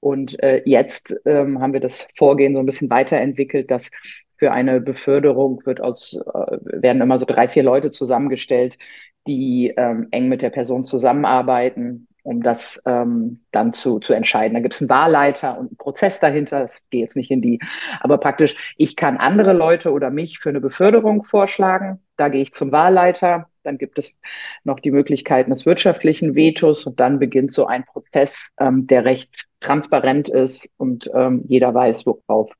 [0.00, 3.90] Und äh, jetzt ähm, haben wir das Vorgehen so ein bisschen weiterentwickelt, dass
[4.36, 8.78] für eine Beförderung wird aus, äh, werden immer so drei, vier Leute zusammengestellt,
[9.26, 14.54] die ähm, eng mit der Person zusammenarbeiten, um das ähm, dann zu, zu entscheiden.
[14.54, 16.60] Da gibt es einen Wahlleiter und einen Prozess dahinter.
[16.60, 17.60] Das geht jetzt nicht in die,
[18.00, 22.00] aber praktisch, ich kann andere Leute oder mich für eine Beförderung vorschlagen.
[22.16, 23.48] Da gehe ich zum Wahlleiter.
[23.66, 24.14] Dann gibt es
[24.64, 29.46] noch die Möglichkeiten des wirtschaftlichen Vetos und dann beginnt so ein Prozess, ähm, der recht
[29.60, 32.50] transparent ist und ähm, jeder weiß, worauf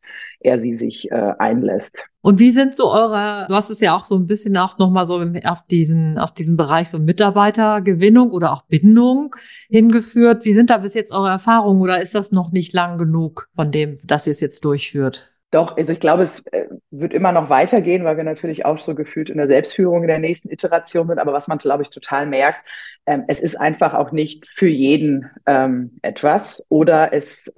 [0.41, 1.91] er sie sich äh, einlässt.
[2.23, 5.07] Und wie sind so eure, du hast es ja auch so ein bisschen auch nochmal
[5.07, 9.37] so auf diesen, auf diesen Bereich so Mitarbeitergewinnung oder auch Bindung
[9.69, 10.45] hingeführt.
[10.45, 13.71] Wie sind da bis jetzt eure Erfahrungen oder ist das noch nicht lang genug von
[13.71, 15.36] dem, dass ihr es jetzt durchführt?
[15.53, 18.95] Doch, also ich glaube, es äh, wird immer noch weitergehen, weil wir natürlich auch so
[18.95, 21.19] gefühlt in der Selbstführung in der nächsten Iteration sind.
[21.19, 22.67] Aber was man, glaube ich, total merkt,
[23.07, 26.65] ähm, es ist einfach auch nicht für jeden ähm, etwas.
[26.69, 27.51] Oder es,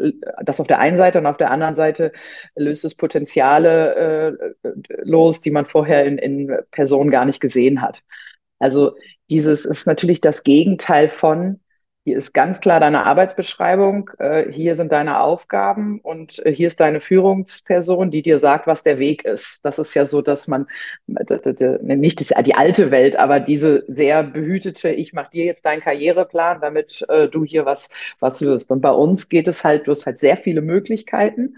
[0.44, 2.12] das auf der einen Seite und auf der anderen Seite
[2.54, 4.70] löst es Potenziale äh,
[5.02, 8.02] los, die man vorher in, in Personen gar nicht gesehen hat.
[8.58, 8.96] Also
[9.30, 11.60] dieses ist natürlich das Gegenteil von,
[12.08, 16.80] hier ist ganz klar deine Arbeitsbeschreibung, äh, hier sind deine Aufgaben und äh, hier ist
[16.80, 19.60] deine Führungsperson, die dir sagt, was der Weg ist.
[19.62, 20.66] Das ist ja so, dass man,
[21.06, 27.04] nicht die alte Welt, aber diese sehr behütete, ich mache dir jetzt deinen Karriereplan, damit
[27.10, 27.90] äh, du hier was,
[28.20, 28.70] was löst.
[28.70, 31.56] Und bei uns geht es halt, du hast halt sehr viele Möglichkeiten,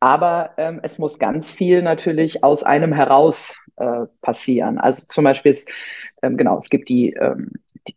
[0.00, 4.78] aber ähm, es muss ganz viel natürlich aus einem heraus äh, passieren.
[4.78, 5.58] Also zum Beispiel
[6.22, 7.50] ähm, genau, es gibt die, ähm,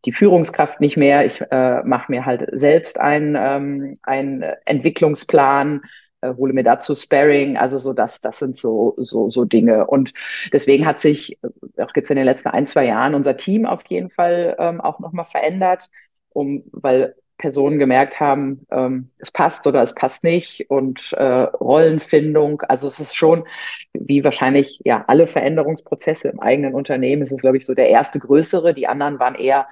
[0.06, 1.26] die, Führungskraft nicht mehr.
[1.26, 5.82] Ich äh, mache mir halt selbst einen, ähm, einen Entwicklungsplan,
[6.22, 9.88] äh, hole mir dazu Sparring, also so das, das sind so, so, so Dinge.
[9.88, 10.14] Und
[10.54, 11.38] deswegen hat sich
[11.78, 14.82] äh, auch jetzt in den letzten ein, zwei Jahren unser Team auf jeden Fall ähm,
[14.82, 15.90] auch nochmal verändert,
[16.30, 22.62] um, weil Personen gemerkt haben, ähm, es passt oder es passt nicht und äh, Rollenfindung.
[22.62, 23.46] Also es ist schon,
[23.94, 28.20] wie wahrscheinlich ja alle Veränderungsprozesse im eigenen Unternehmen, es ist, glaube ich, so der erste
[28.20, 28.74] größere.
[28.74, 29.68] Die anderen waren eher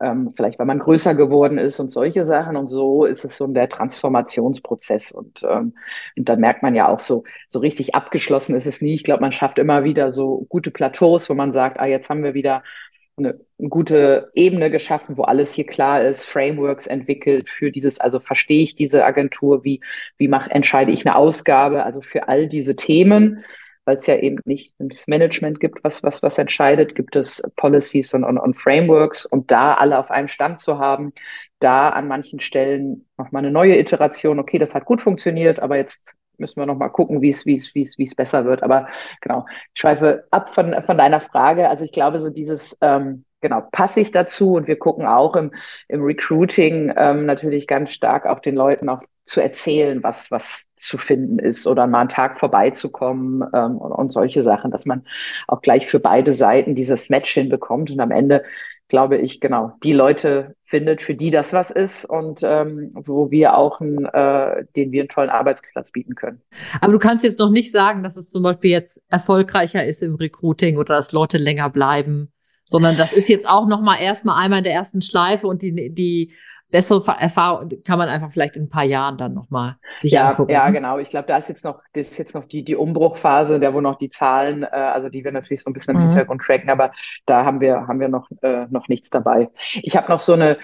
[0.00, 2.56] ähm, vielleicht, weil man größer geworden ist und solche Sachen.
[2.56, 5.12] Und so ist es so der Transformationsprozess.
[5.12, 5.74] Und, ähm,
[6.16, 8.94] und dann merkt man ja auch so, so richtig abgeschlossen ist es nie.
[8.94, 12.24] Ich glaube, man schafft immer wieder so gute Plateaus, wo man sagt, ah, jetzt haben
[12.24, 12.62] wir wieder
[13.16, 18.62] eine gute Ebene geschaffen, wo alles hier klar ist, Frameworks entwickelt für dieses, also verstehe
[18.62, 19.80] ich diese Agentur, wie,
[20.18, 23.44] wie mach, entscheide ich eine Ausgabe, also für all diese Themen,
[23.84, 28.14] weil es ja eben nicht das Management gibt, was, was, was entscheidet, gibt es Policies
[28.14, 31.12] und, und, und Frameworks und da alle auf einem Stand zu haben,
[31.60, 36.14] da an manchen Stellen nochmal eine neue Iteration, okay, das hat gut funktioniert, aber jetzt
[36.38, 38.62] müssen wir noch mal gucken, wie es, wie es, wie es, wie es besser wird.
[38.62, 38.88] Aber
[39.20, 41.68] genau, ich schweife ab von, von deiner Frage.
[41.68, 45.52] Also ich glaube, so dieses, ähm, genau, passe ich dazu und wir gucken auch im,
[45.88, 50.98] im Recruiting ähm, natürlich ganz stark auch den Leuten auch zu erzählen, was, was zu
[50.98, 55.04] finden ist oder mal einen Tag vorbeizukommen ähm, und, und solche Sachen, dass man
[55.48, 58.42] auch gleich für beide Seiten dieses Match hinbekommt und am Ende
[58.88, 63.56] glaube ich, genau, die Leute findet, für die das was ist und ähm, wo wir
[63.56, 66.42] auch einen, äh, den wir einen tollen Arbeitsplatz bieten können.
[66.80, 70.16] Aber du kannst jetzt noch nicht sagen, dass es zum Beispiel jetzt erfolgreicher ist im
[70.16, 72.32] Recruiting oder dass Leute länger bleiben,
[72.66, 75.92] sondern das ist jetzt auch noch mal erstmal einmal in der ersten Schleife und die,
[75.94, 76.32] die
[76.74, 80.50] bessere Erfahrung kann man einfach vielleicht in ein paar Jahren dann nochmal sich ja, angucken.
[80.50, 80.98] Ja, genau.
[80.98, 83.80] Ich glaube, da ist jetzt noch, das ist jetzt noch die, die Umbruchphase, der wo
[83.80, 86.06] noch die Zahlen, äh, also die wir natürlich so ein bisschen im mhm.
[86.08, 86.90] Hintergrund tracken, aber
[87.26, 89.50] da haben wir, haben wir noch, äh, noch nichts dabei.
[89.82, 90.58] Ich habe noch so eine,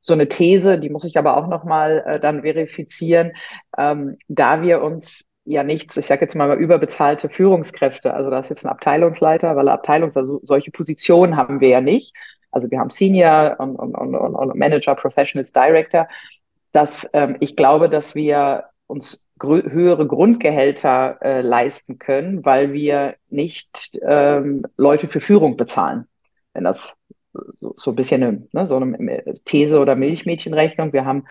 [0.00, 3.32] so eine These, die muss ich aber auch nochmal äh, dann verifizieren,
[3.76, 8.50] ähm, da wir uns ja nichts, ich sage jetzt mal überbezahlte Führungskräfte, also da ist
[8.50, 12.14] jetzt ein Abteilungsleiter, weil er Abteilungs, also solche Positionen haben wir ja nicht,
[12.56, 16.08] also wir haben Senior und, und, und, und Manager, Professionals, Director,
[16.72, 23.98] dass ähm, ich glaube, dass wir uns höhere Grundgehälter äh, leisten können, weil wir nicht
[24.02, 26.06] ähm, Leute für Führung bezahlen.
[26.54, 26.94] Wenn das
[27.60, 30.94] so, so ein bisschen eine, ne, so eine These oder Milchmädchenrechnung.
[30.94, 31.26] Wir haben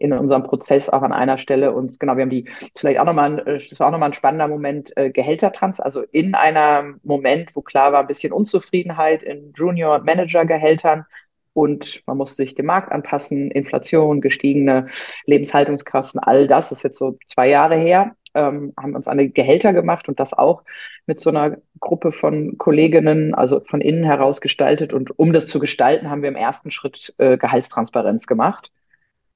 [0.00, 3.38] in unserem Prozess auch an einer Stelle uns, genau, wir haben die, vielleicht auch nochmal,
[3.46, 7.60] äh, das war auch nochmal ein spannender Moment, äh, Gehältertrans, also in einem Moment, wo
[7.62, 11.04] klar war, ein bisschen Unzufriedenheit in Junior-Manager-Gehältern
[11.52, 14.86] und man musste sich dem Markt anpassen, Inflation, gestiegene
[15.26, 18.14] Lebenshaltungskosten, all das ist jetzt so zwei Jahre her.
[18.34, 20.62] ähm, haben uns eine Gehälter gemacht und das auch
[21.06, 24.92] mit so einer Gruppe von Kolleginnen, also von innen heraus gestaltet.
[24.92, 28.70] Und um das zu gestalten, haben wir im ersten Schritt äh, Gehaltstransparenz gemacht,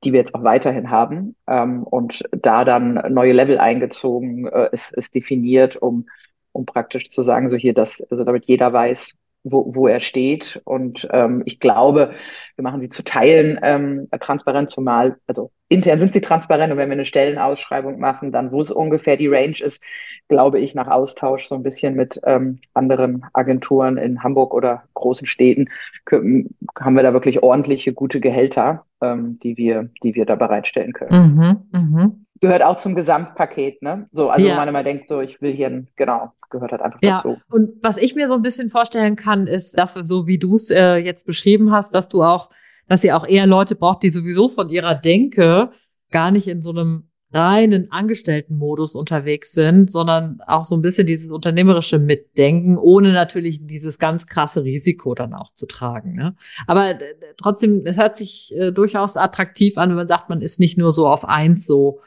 [0.04, 1.36] die wir jetzt auch weiterhin haben.
[1.46, 6.08] Ähm, und da dann neue Level eingezogen, äh, ist, ist definiert, um,
[6.52, 9.14] um praktisch zu sagen, so hier, das, also damit jeder weiß,
[9.44, 10.60] wo, wo er steht.
[10.64, 12.14] Und ähm, ich glaube,
[12.56, 16.88] wir machen sie zu Teilen ähm, transparent, zumal, also intern sind sie transparent und wenn
[16.88, 19.82] wir eine Stellenausschreibung machen, dann wo es ungefähr die Range ist,
[20.28, 25.26] glaube ich, nach Austausch so ein bisschen mit ähm, anderen Agenturen in Hamburg oder großen
[25.26, 25.68] Städten
[26.10, 31.34] haben wir da wirklich ordentliche, gute Gehälter, ähm, die wir, die wir da bereitstellen können.
[31.72, 34.06] Mhm, mh gehört auch zum Gesamtpaket, ne?
[34.12, 34.56] So, also ja.
[34.56, 37.22] man immer denkt, so, ich will hier, ein, genau, gehört halt einfach ja.
[37.22, 37.38] dazu.
[37.50, 40.70] Und was ich mir so ein bisschen vorstellen kann, ist, dass so wie du es
[40.70, 42.50] äh, jetzt beschrieben hast, dass du auch,
[42.88, 45.70] dass ihr auch eher Leute braucht, die sowieso von ihrer Denke
[46.10, 51.30] gar nicht in so einem reinen Angestelltenmodus unterwegs sind, sondern auch so ein bisschen dieses
[51.30, 56.14] unternehmerische Mitdenken, ohne natürlich dieses ganz krasse Risiko dann auch zu tragen.
[56.14, 56.36] Ne?
[56.68, 56.94] Aber
[57.36, 60.92] trotzdem, es hört sich äh, durchaus attraktiv an, wenn man sagt, man ist nicht nur
[60.92, 62.00] so auf eins so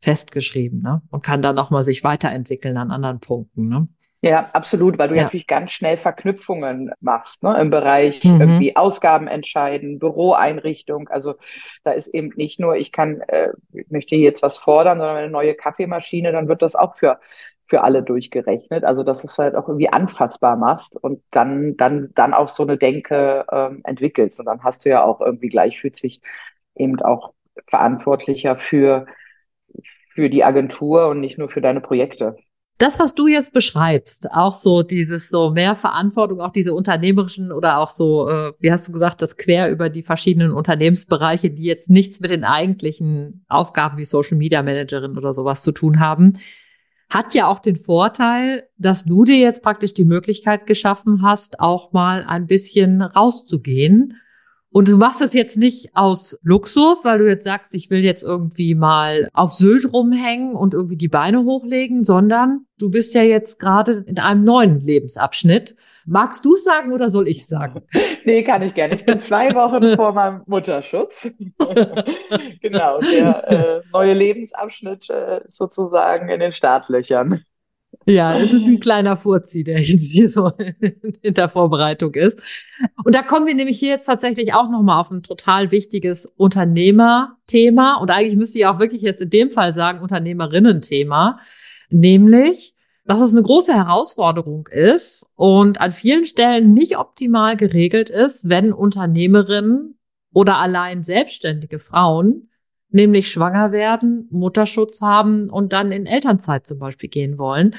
[0.00, 1.02] festgeschrieben ne?
[1.10, 3.68] und kann dann nochmal sich weiterentwickeln an anderen Punkten.
[3.68, 3.88] Ne?
[4.20, 5.24] Ja, absolut, weil du ja.
[5.24, 8.40] natürlich ganz schnell Verknüpfungen machst, ne, im Bereich mhm.
[8.40, 11.08] irgendwie Ausgaben entscheiden, Büroeinrichtung.
[11.08, 11.34] Also
[11.84, 15.30] da ist eben nicht nur, ich kann, äh, ich möchte jetzt was fordern, sondern eine
[15.30, 17.20] neue Kaffeemaschine, dann wird das auch für
[17.70, 18.82] für alle durchgerechnet.
[18.82, 22.62] Also dass du es halt auch irgendwie anfassbar machst und dann dann dann auch so
[22.62, 24.40] eine Denke ähm, entwickelst.
[24.40, 26.20] Und dann hast du ja auch irgendwie gleich fühlt sich
[26.74, 27.34] eben auch
[27.66, 29.06] verantwortlicher für
[30.18, 32.34] für die Agentur und nicht nur für deine Projekte.
[32.78, 37.78] Das, was du jetzt beschreibst, auch so dieses so mehr Verantwortung, auch diese unternehmerischen oder
[37.78, 41.88] auch so, äh, wie hast du gesagt, das quer über die verschiedenen Unternehmensbereiche, die jetzt
[41.88, 46.32] nichts mit den eigentlichen Aufgaben wie Social Media Managerin oder sowas zu tun haben,
[47.08, 51.92] hat ja auch den Vorteil, dass du dir jetzt praktisch die Möglichkeit geschaffen hast, auch
[51.92, 54.16] mal ein bisschen rauszugehen
[54.70, 58.22] und du machst es jetzt nicht aus Luxus, weil du jetzt sagst, ich will jetzt
[58.22, 63.58] irgendwie mal auf Sylt rumhängen und irgendwie die Beine hochlegen, sondern du bist ja jetzt
[63.58, 65.74] gerade in einem neuen Lebensabschnitt.
[66.04, 67.82] Magst du es sagen oder soll ich sagen?
[68.24, 68.94] Nee, kann ich gerne.
[68.94, 71.30] Ich bin zwei Wochen vor meinem Mutterschutz.
[72.60, 77.40] genau, der äh, neue Lebensabschnitt äh, sozusagen in den Startlöchern.
[78.06, 80.50] Ja, es ist ein kleiner Furzi, der jetzt hier so
[81.22, 82.42] in der Vorbereitung ist.
[83.04, 87.96] Und da kommen wir nämlich hier jetzt tatsächlich auch nochmal auf ein total wichtiges Unternehmerthema.
[87.96, 91.38] Und eigentlich müsste ich auch wirklich jetzt in dem Fall sagen Unternehmerinnen-Thema.
[91.90, 92.74] Nämlich,
[93.04, 98.72] dass es eine große Herausforderung ist und an vielen Stellen nicht optimal geregelt ist, wenn
[98.72, 99.98] Unternehmerinnen
[100.32, 102.47] oder allein selbstständige Frauen
[102.90, 107.74] nämlich schwanger werden, Mutterschutz haben und dann in Elternzeit zum Beispiel gehen wollen.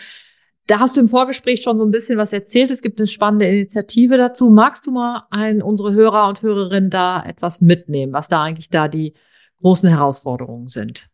[0.67, 2.69] Da hast du im Vorgespräch schon so ein bisschen was erzählt.
[2.69, 4.52] Es gibt eine spannende Initiative dazu.
[4.52, 8.88] Magst du mal ein, unsere Hörer und Hörerinnen da etwas mitnehmen, was da eigentlich da
[8.88, 9.15] die
[9.62, 11.10] großen Herausforderungen sind?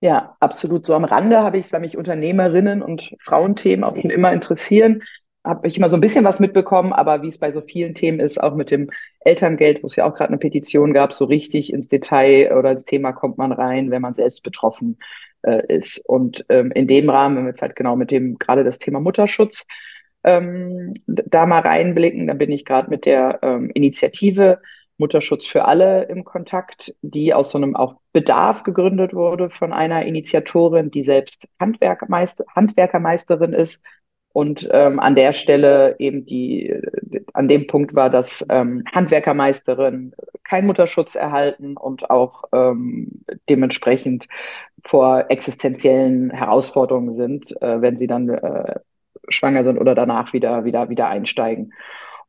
[0.00, 0.86] Ja, absolut.
[0.86, 5.02] So am Rande habe ich es, weil mich Unternehmerinnen und Frauenthemen auch schon immer interessieren,
[5.44, 8.20] habe ich immer so ein bisschen was mitbekommen, aber wie es bei so vielen Themen
[8.20, 11.72] ist, auch mit dem Elterngeld, wo es ja auch gerade eine Petition gab, so richtig
[11.72, 14.98] ins Detail oder das Thema kommt man rein, wenn man selbst betroffen
[15.42, 16.02] äh, ist.
[16.04, 19.00] Und ähm, in dem Rahmen, wenn wir jetzt halt genau mit dem gerade das Thema
[19.00, 19.66] Mutterschutz
[20.24, 24.60] ähm, da mal reinblicken, dann bin ich gerade mit der ähm, Initiative
[24.98, 30.04] Mutterschutz für alle im Kontakt, die aus so einem auch Bedarf gegründet wurde von einer
[30.04, 33.80] Initiatorin, die selbst Handwerkermeister, Handwerkermeisterin ist
[34.32, 36.74] und ähm, an der Stelle eben die,
[37.32, 40.14] an dem Punkt war, dass ähm, Handwerkermeisterin
[40.44, 44.26] keinen Mutterschutz erhalten und auch ähm, dementsprechend
[44.84, 48.76] vor existenziellen Herausforderungen sind, äh, wenn sie dann äh,
[49.28, 51.72] schwanger sind oder danach wieder, wieder, wieder einsteigen.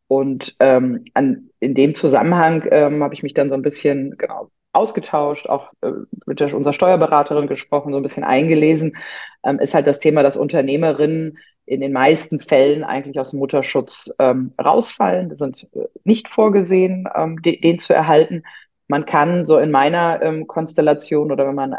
[0.08, 4.50] Und ähm, an, in dem Zusammenhang ähm, habe ich mich dann so ein bisschen genau
[4.74, 5.92] ausgetauscht, auch äh,
[6.26, 8.98] mit der, unserer Steuerberaterin gesprochen, so ein bisschen eingelesen,
[9.44, 14.12] ähm, ist halt das Thema, dass Unternehmerinnen in den meisten Fällen eigentlich aus dem Mutterschutz
[14.20, 15.36] ähm, rausfallen.
[15.36, 18.44] Sind äh, nicht vorgesehen, ähm, de den zu erhalten.
[18.88, 21.76] Man kann so in meiner ähm, Konstellation oder wenn man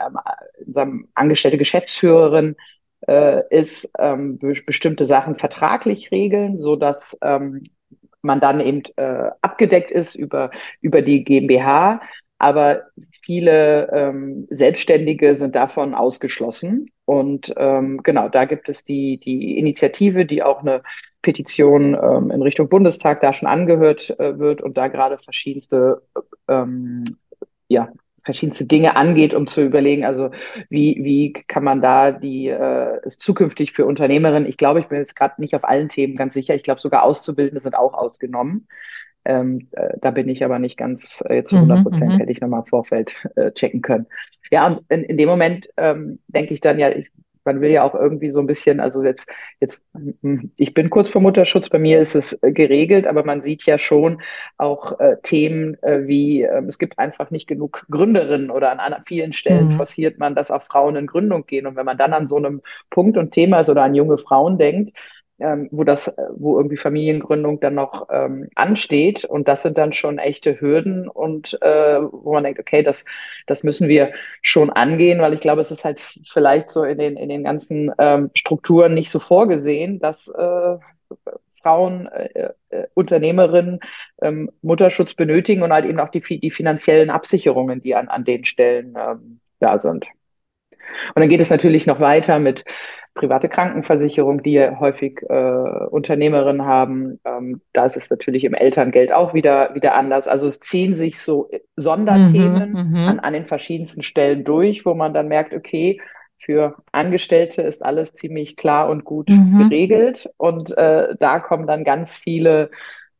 [0.76, 2.56] ähm, angestellte Geschäftsführerin
[3.08, 7.64] äh, ist, ähm, be bestimmte Sachen vertraglich regeln, so dass ähm,
[8.22, 10.50] man dann eben äh, abgedeckt ist über,
[10.80, 12.00] über die GmbH
[12.40, 12.84] aber
[13.22, 16.90] viele ähm, Selbstständige sind davon ausgeschlossen.
[17.04, 20.82] Und ähm, genau, da gibt es die, die Initiative, die auch eine
[21.20, 26.02] Petition ähm, in Richtung Bundestag da schon angehört äh, wird und da gerade verschiedenste
[26.48, 27.18] ähm,
[27.68, 27.92] ja,
[28.24, 30.30] verschiedenste Dinge angeht, um zu überlegen, also
[30.70, 34.98] wie, wie kann man da die äh, es zukünftig für Unternehmerinnen, ich glaube, ich bin
[34.98, 38.66] jetzt gerade nicht auf allen Themen ganz sicher, ich glaube sogar Auszubildende sind auch ausgenommen.
[39.24, 42.32] Ähm, äh, da bin ich aber nicht ganz äh, jetzt zu 100 Prozent, mhm, hätte
[42.32, 44.06] ich nochmal im Vorfeld äh, checken können.
[44.50, 47.10] Ja, und in, in dem Moment ähm, denke ich dann ja, ich
[47.44, 49.26] man will ja auch irgendwie so ein bisschen, also jetzt,
[49.60, 53.42] jetzt, hm, ich bin kurz vor Mutterschutz, bei mir ist es äh, geregelt, aber man
[53.42, 54.22] sieht ja schon
[54.58, 59.02] auch äh, Themen äh, wie, äh, es gibt einfach nicht genug Gründerinnen oder an, an
[59.06, 59.76] vielen Stellen mhm.
[59.76, 61.66] forciert man, dass auch Frauen in Gründung gehen.
[61.66, 64.58] Und wenn man dann an so einem Punkt und Thema ist oder an junge Frauen
[64.58, 64.96] denkt,
[65.40, 69.24] ähm, wo das, äh, wo irgendwie Familiengründung dann noch ähm, ansteht.
[69.24, 73.04] Und das sind dann schon echte Hürden und äh, wo man denkt, okay, das,
[73.46, 77.16] das müssen wir schon angehen, weil ich glaube, es ist halt vielleicht so in den,
[77.16, 80.76] in den ganzen ähm, Strukturen nicht so vorgesehen, dass äh,
[81.62, 83.80] Frauen, äh, äh, Unternehmerinnen
[84.22, 88.44] ähm, Mutterschutz benötigen und halt eben auch die, die finanziellen Absicherungen, die an, an den
[88.44, 90.06] Stellen ähm, da sind.
[91.14, 92.64] Und dann geht es natürlich noch weiter mit
[93.14, 95.34] private Krankenversicherung, die ja häufig äh,
[95.90, 97.20] Unternehmerinnen haben.
[97.24, 100.28] Ähm, da ist es natürlich im Elterngeld auch wieder, wieder anders.
[100.28, 104.94] Also es ziehen sich so Sonderthemen mhm, mhm, an, an den verschiedensten Stellen durch, wo
[104.94, 106.00] man dann merkt, okay,
[106.38, 109.68] für Angestellte ist alles ziemlich klar und gut mhm.
[109.68, 110.28] geregelt.
[110.36, 112.70] Und äh, da kommen dann ganz viele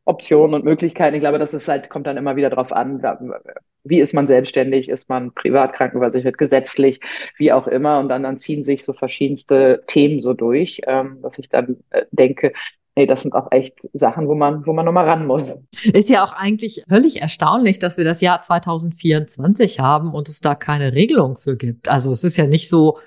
[0.05, 1.15] Optionen und Möglichkeiten.
[1.15, 3.01] Ich glaube, das ist halt, kommt dann immer wieder drauf an,
[3.83, 6.99] wie ist man selbstständig, ist man privat krankenversichert, gesetzlich,
[7.37, 7.99] wie auch immer.
[7.99, 12.05] Und dann, dann ziehen sich so verschiedenste Themen so durch, ähm, dass ich dann äh,
[12.11, 12.53] denke,
[12.95, 15.57] nee, das sind auch echt Sachen, wo man, wo man nochmal ran muss.
[15.93, 20.55] Ist ja auch eigentlich völlig erstaunlich, dass wir das Jahr 2024 haben und es da
[20.55, 21.87] keine Regelung für gibt.
[21.87, 22.99] Also es ist ja nicht so,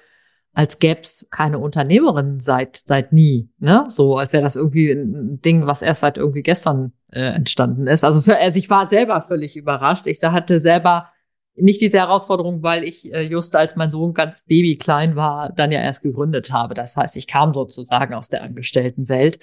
[0.55, 3.85] als gäb's keine Unternehmerin seit seit nie, ne?
[3.89, 8.05] So als wäre das irgendwie ein Ding, was erst seit irgendwie gestern äh, entstanden ist.
[8.05, 10.07] Also für, also ich war selber völlig überrascht.
[10.07, 11.11] Ich hatte selber
[11.57, 15.81] nicht diese Herausforderung, weil ich äh, just als mein Sohn ganz babyklein war, dann ja
[15.81, 16.75] erst gegründet habe.
[16.75, 19.39] Das heißt, ich kam sozusagen aus der Angestelltenwelt.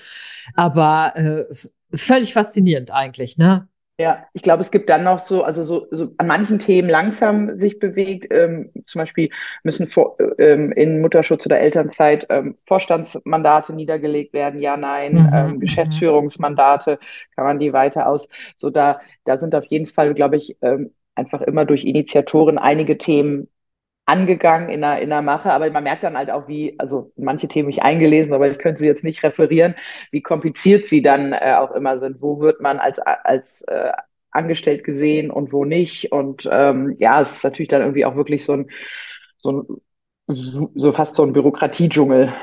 [0.55, 1.45] Aber äh,
[1.93, 3.67] völlig faszinierend eigentlich, ne?
[4.01, 7.53] Ja, ich glaube, es gibt dann noch so, also so, so an manchen Themen langsam
[7.53, 8.33] sich bewegt.
[8.33, 9.29] Ähm, zum Beispiel
[9.63, 14.59] müssen vor, ähm, in Mutterschutz oder Elternzeit ähm, Vorstandsmandate niedergelegt werden.
[14.59, 15.59] Ja, nein, mhm, ähm, mhm.
[15.59, 16.97] Geschäftsführungsmandate
[17.35, 18.27] kann man die weiter aus.
[18.57, 22.97] So da, da sind auf jeden Fall, glaube ich, ähm, einfach immer durch Initiatoren einige
[22.97, 23.49] Themen
[24.11, 27.47] angegangen in der, in der Mache, aber man merkt dann halt auch, wie, also manche
[27.47, 29.75] Themen ich eingelesen, aber ich könnte sie jetzt nicht referieren,
[30.11, 32.21] wie kompliziert sie dann äh, auch immer sind.
[32.21, 33.91] Wo wird man als, als äh,
[34.31, 36.11] angestellt gesehen und wo nicht?
[36.11, 38.69] Und ähm, ja, es ist natürlich dann irgendwie auch wirklich so ein,
[39.41, 39.81] so ein
[40.27, 42.33] so fast so ein Bürokratiedschungel.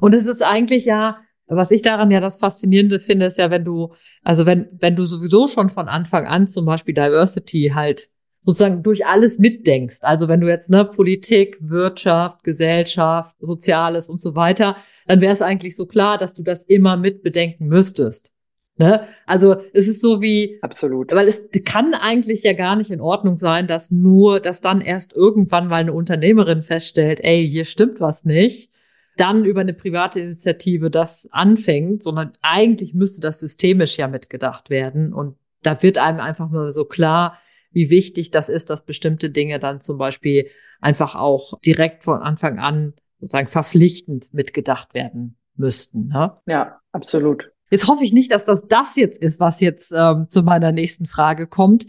[0.00, 3.64] Und es ist eigentlich ja, was ich daran ja das Faszinierende finde, ist ja, wenn
[3.64, 8.08] du, also wenn, wenn du sowieso schon von Anfang an zum Beispiel Diversity halt
[8.44, 9.98] sozusagen durch alles mitdenkst.
[10.02, 14.76] Also wenn du jetzt ne Politik, Wirtschaft, Gesellschaft, Soziales und so weiter,
[15.06, 18.32] dann wäre es eigentlich so klar, dass du das immer mit bedenken müsstest.
[18.76, 19.06] Ne?
[19.26, 23.38] Also es ist so wie absolut, weil es kann eigentlich ja gar nicht in Ordnung
[23.38, 28.24] sein, dass nur, dass dann erst irgendwann mal eine Unternehmerin feststellt, ey, hier stimmt was
[28.24, 28.70] nicht,
[29.16, 35.12] dann über eine private Initiative das anfängt, sondern eigentlich müsste das systemisch ja mitgedacht werden
[35.14, 37.38] und da wird einem einfach mal so klar,
[37.74, 40.48] wie wichtig das ist, dass bestimmte Dinge dann zum Beispiel
[40.80, 46.08] einfach auch direkt von Anfang an sozusagen verpflichtend mitgedacht werden müssten.
[46.08, 46.32] Ne?
[46.46, 47.50] Ja, absolut.
[47.70, 51.06] Jetzt hoffe ich nicht, dass das das jetzt ist, was jetzt ähm, zu meiner nächsten
[51.06, 51.86] Frage kommt.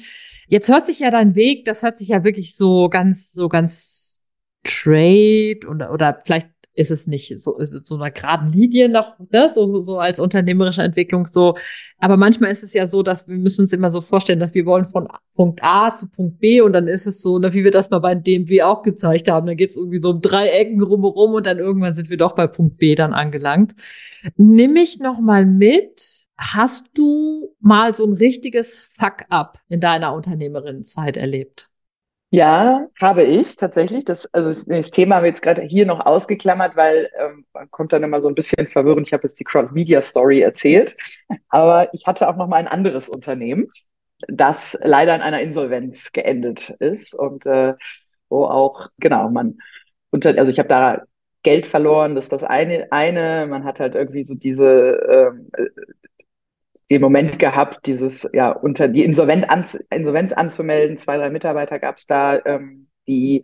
[0.47, 4.21] Jetzt hört sich ja dein Weg, das hört sich ja wirklich so ganz, so ganz
[4.63, 9.17] trade oder, oder vielleicht ist es nicht so, ist es so einer geraden Linie noch,
[9.31, 9.49] ne?
[9.55, 11.55] so, so, so als unternehmerische Entwicklung so.
[11.99, 14.65] Aber manchmal ist es ja so, dass wir müssen uns immer so vorstellen, dass wir
[14.65, 17.71] wollen von Punkt A zu Punkt B und dann ist es so, ne, wie wir
[17.71, 20.81] das mal bei DMW auch gezeigt haben, dann geht es irgendwie so um drei Ecken
[20.81, 23.73] rumherum und dann irgendwann sind wir doch bei Punkt B dann angelangt.
[24.35, 26.25] Nimm mich noch mal mit.
[26.37, 31.69] Hast du mal so ein richtiges Fuck-up in deiner Unternehmerinnenzeit erlebt?
[32.35, 34.03] Ja, habe ich tatsächlich.
[34.03, 37.93] Das, also das Thema haben wir jetzt gerade hier noch ausgeklammert, weil ähm, man kommt
[37.93, 39.07] dann immer so ein bisschen verwirrend.
[39.07, 40.97] Ich habe jetzt die Crowd Media Story erzählt,
[41.49, 43.67] aber ich hatte auch noch mal ein anderes Unternehmen,
[44.27, 47.75] das leider in einer Insolvenz geendet ist und äh,
[48.29, 49.57] wo auch genau man
[50.09, 51.03] unter, also ich habe da
[51.43, 53.47] Geld verloren, das ist das eine, eine.
[53.47, 55.51] Man hat halt irgendwie so diese ähm,
[56.89, 60.97] den Moment gehabt, dieses, ja, unter die Insolvenz, an, Insolvenz anzumelden.
[60.97, 63.43] Zwei, drei Mitarbeiter gab es da, ähm, die,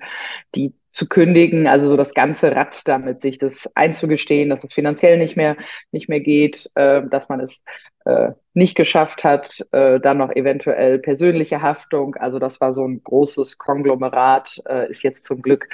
[0.56, 5.18] die zu kündigen, also so das ganze Rad damit, sich das einzugestehen, dass es finanziell
[5.18, 5.56] nicht mehr
[5.92, 7.64] nicht mehr geht, äh, dass man es
[8.06, 12.16] äh, nicht geschafft hat, äh, dann noch eventuell persönliche Haftung.
[12.16, 15.70] Also das war so ein großes Konglomerat, äh, ist jetzt zum Glück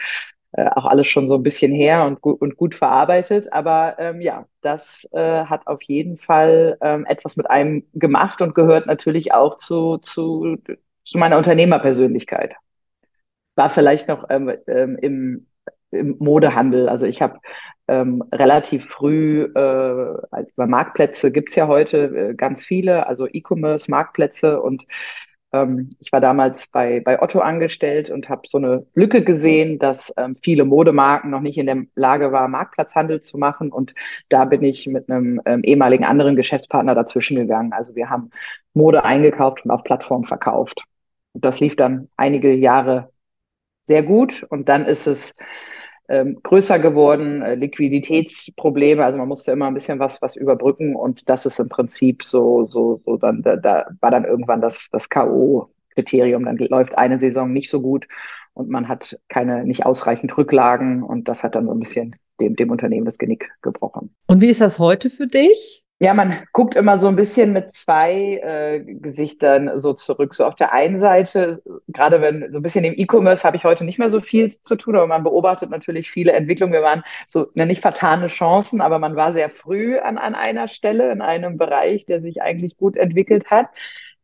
[0.57, 3.53] äh, auch alles schon so ein bisschen her und gut, und gut verarbeitet.
[3.53, 8.55] Aber ähm, ja, das äh, hat auf jeden Fall ähm, etwas mit einem gemacht und
[8.55, 10.57] gehört natürlich auch zu, zu,
[11.05, 12.55] zu meiner Unternehmerpersönlichkeit
[13.57, 15.47] war vielleicht noch ähm, ähm, im,
[15.91, 16.87] im Modehandel.
[16.87, 17.39] Also ich habe
[17.87, 23.89] ähm, relativ früh, äh, als bei Marktplätze gibt's ja heute äh, ganz viele, also E-Commerce,
[23.89, 24.85] Marktplätze und
[25.63, 30.13] ähm, ich war damals bei, bei Otto angestellt und habe so eine Lücke gesehen, dass
[30.17, 33.71] ähm, viele Modemarken noch nicht in der Lage waren, Marktplatzhandel zu machen.
[33.71, 33.93] Und
[34.29, 37.73] da bin ich mit einem ähm, ehemaligen anderen Geschäftspartner dazwischen gegangen.
[37.73, 38.31] Also wir haben
[38.73, 40.83] Mode eingekauft und auf Plattform verkauft.
[41.33, 43.11] Und das lief dann einige Jahre
[43.85, 45.33] sehr gut und dann ist es
[46.09, 51.27] ähm, größer geworden, äh, Liquiditätsprobleme, also man musste immer ein bisschen was, was überbrücken und
[51.29, 55.09] das ist im Prinzip so, so, so dann, da, da war dann irgendwann das, das
[55.09, 58.07] K.O.-Kriterium, dann läuft eine Saison nicht so gut
[58.53, 62.55] und man hat keine, nicht ausreichend Rücklagen und das hat dann so ein bisschen dem,
[62.55, 64.15] dem Unternehmen das Genick gebrochen.
[64.27, 65.83] Und wie ist das heute für dich?
[65.99, 70.35] Ja, man guckt immer so ein bisschen mit zwei äh, Gesichtern so zurück.
[70.35, 73.83] So auf der einen Seite, gerade wenn so ein bisschen im E-Commerce habe ich heute
[73.83, 76.73] nicht mehr so viel zu tun, aber man beobachtet natürlich viele Entwicklungen.
[76.73, 80.67] Wir waren so ne, nicht vertane Chancen, aber man war sehr früh an, an einer
[80.67, 83.67] Stelle in einem Bereich, der sich eigentlich gut entwickelt hat.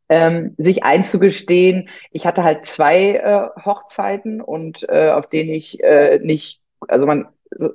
[0.10, 6.20] Ähm, sich einzugestehen, ich hatte halt zwei äh, Hochzeiten und äh, auf denen ich äh,
[6.20, 7.70] nicht, also man äh,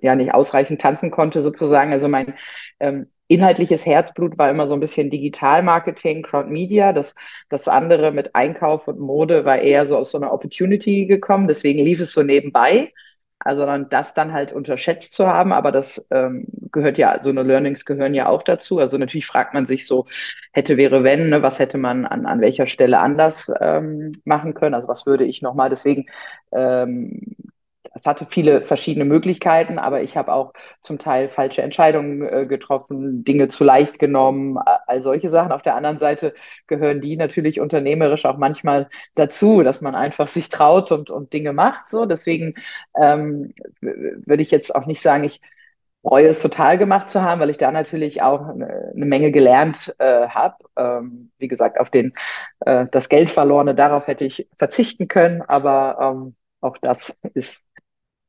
[0.00, 1.92] ja nicht ausreichend tanzen konnte sozusagen.
[1.92, 2.34] Also mein
[2.80, 6.92] ähm, inhaltliches Herzblut war immer so ein bisschen Digital-Marketing, Crowd-Media.
[6.92, 7.14] Das,
[7.48, 11.48] das andere mit Einkauf und Mode war eher so aus so einer Opportunity gekommen.
[11.48, 12.92] Deswegen lief es so nebenbei.
[13.40, 17.42] Also dann das dann halt unterschätzt zu haben, aber das ähm, gehört ja, so eine
[17.42, 18.78] Learnings gehören ja auch dazu.
[18.78, 20.06] Also natürlich fragt man sich so,
[20.52, 24.74] hätte, wäre, wenn, ne, was hätte man an, an welcher Stelle anders ähm, machen können?
[24.74, 25.68] Also was würde ich nochmal?
[25.68, 26.06] Deswegen
[26.52, 27.36] ähm,
[27.94, 33.24] es hatte viele verschiedene Möglichkeiten, aber ich habe auch zum Teil falsche Entscheidungen äh, getroffen,
[33.24, 35.52] Dinge zu leicht genommen, all solche Sachen.
[35.52, 36.34] Auf der anderen Seite
[36.66, 41.52] gehören die natürlich unternehmerisch auch manchmal dazu, dass man einfach sich traut und, und Dinge
[41.52, 41.88] macht.
[41.88, 42.54] So, deswegen
[43.00, 45.40] ähm, würde ich jetzt auch nicht sagen, ich
[46.02, 49.94] freue es total gemacht zu haben, weil ich da natürlich auch eine, eine Menge gelernt
[49.98, 50.56] äh, habe.
[50.76, 52.12] Ähm, wie gesagt, auf den
[52.60, 57.63] äh, das Geld verlorene, darauf hätte ich verzichten können, aber ähm, auch das ist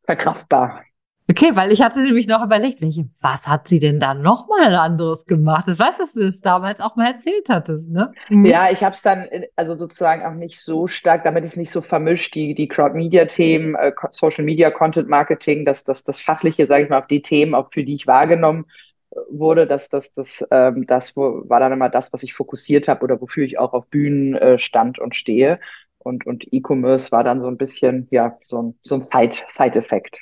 [0.06, 0.84] verkraftbar.
[1.28, 5.26] Okay, weil ich hatte nämlich noch überlegt, welche, was hat sie denn da nochmal anderes
[5.26, 5.66] gemacht?
[5.68, 8.12] Ich weiß, dass du es damals auch mal erzählt hattest, ne?
[8.30, 8.46] Mhm.
[8.46, 11.82] Ja, ich habe es dann also sozusagen auch nicht so stark, damit ist nicht so
[11.82, 16.90] vermischt, die, die Crowd-Media-Themen, äh, Social Media, Content Marketing, das, das, das Fachliche, sage ich
[16.92, 18.66] mal, auf die Themen, auch für die ich wahrgenommen
[19.10, 23.04] äh, wurde, dass das, das, ähm, das war dann immer das, was ich fokussiert habe
[23.04, 25.60] oder wofür ich auch auf Bühnen äh, stand und stehe
[26.06, 30.18] und, und E-Commerce war dann so ein bisschen, ja, so ein, so ein Side-Effekt.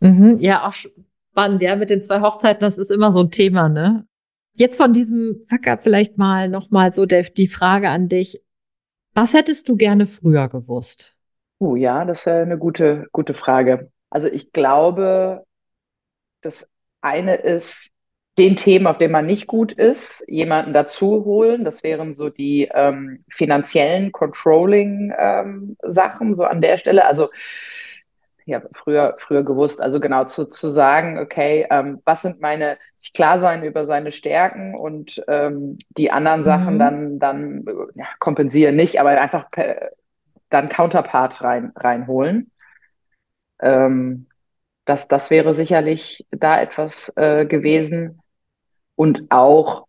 [0.00, 3.68] Mhm, ja, auch spannend, ja, mit den zwei Hochzeiten, das ist immer so ein Thema,
[3.68, 4.06] ne?
[4.54, 8.42] Jetzt von diesem Fuck-up vielleicht mal nochmal so, Dave, die Frage an dich.
[9.12, 11.14] Was hättest du gerne früher gewusst?
[11.58, 13.90] Oh ja, das ist eine gute, gute Frage.
[14.08, 15.44] Also ich glaube,
[16.40, 16.66] das
[17.02, 17.89] eine ist,
[18.38, 21.64] den Themen, auf denen man nicht gut ist, jemanden dazu holen.
[21.64, 27.06] Das wären so die ähm, finanziellen Controlling-Sachen, ähm, so an der Stelle.
[27.06, 27.30] Also
[28.46, 33.12] ja, früher, früher gewusst, also genau zu, zu sagen, okay, ähm, was sind meine, sich
[33.12, 36.78] klar sein über seine Stärken und ähm, die anderen Sachen mhm.
[36.78, 37.64] dann, dann
[37.94, 39.90] ja, kompensieren nicht, aber einfach per,
[40.48, 42.50] dann Counterpart rein, reinholen.
[43.60, 44.26] Ähm,
[44.84, 48.20] das, das wäre sicherlich da etwas äh, gewesen
[48.96, 49.86] und auch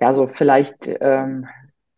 [0.00, 1.46] ja so vielleicht ähm,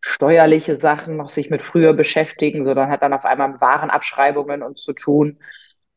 [0.01, 4.93] steuerliche Sachen noch sich mit früher beschäftigen, sondern hat dann auf einmal Warenabschreibungen und zu
[4.93, 5.37] tun.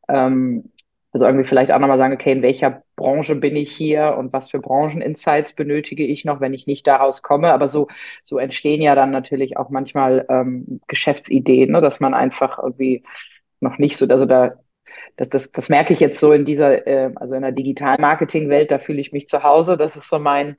[0.08, 0.70] Ähm,
[1.12, 4.50] also irgendwie vielleicht auch nochmal sagen, okay, in welcher Branche bin ich hier und was
[4.50, 7.52] für Brancheninsights benötige ich noch, wenn ich nicht daraus komme.
[7.52, 7.86] Aber so,
[8.24, 13.04] so entstehen ja dann natürlich auch manchmal ähm, Geschäftsideen, ne, dass man einfach irgendwie
[13.64, 14.54] noch nicht so, also da
[15.16, 18.78] das, das, das merke ich jetzt so in dieser, äh, also in der Digital-Marketing-Welt, da
[18.78, 19.76] fühle ich mich zu Hause.
[19.76, 20.56] Das ist so mein,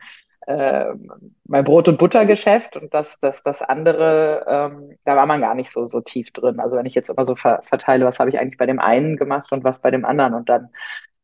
[0.48, 0.86] äh,
[1.46, 5.72] mein Brot- und Buttergeschäft und das, das, das andere, ähm, da war man gar nicht
[5.72, 6.60] so, so tief drin.
[6.60, 9.18] Also wenn ich jetzt immer so ver verteile, was habe ich eigentlich bei dem einen
[9.18, 10.70] gemacht und was bei dem anderen und dann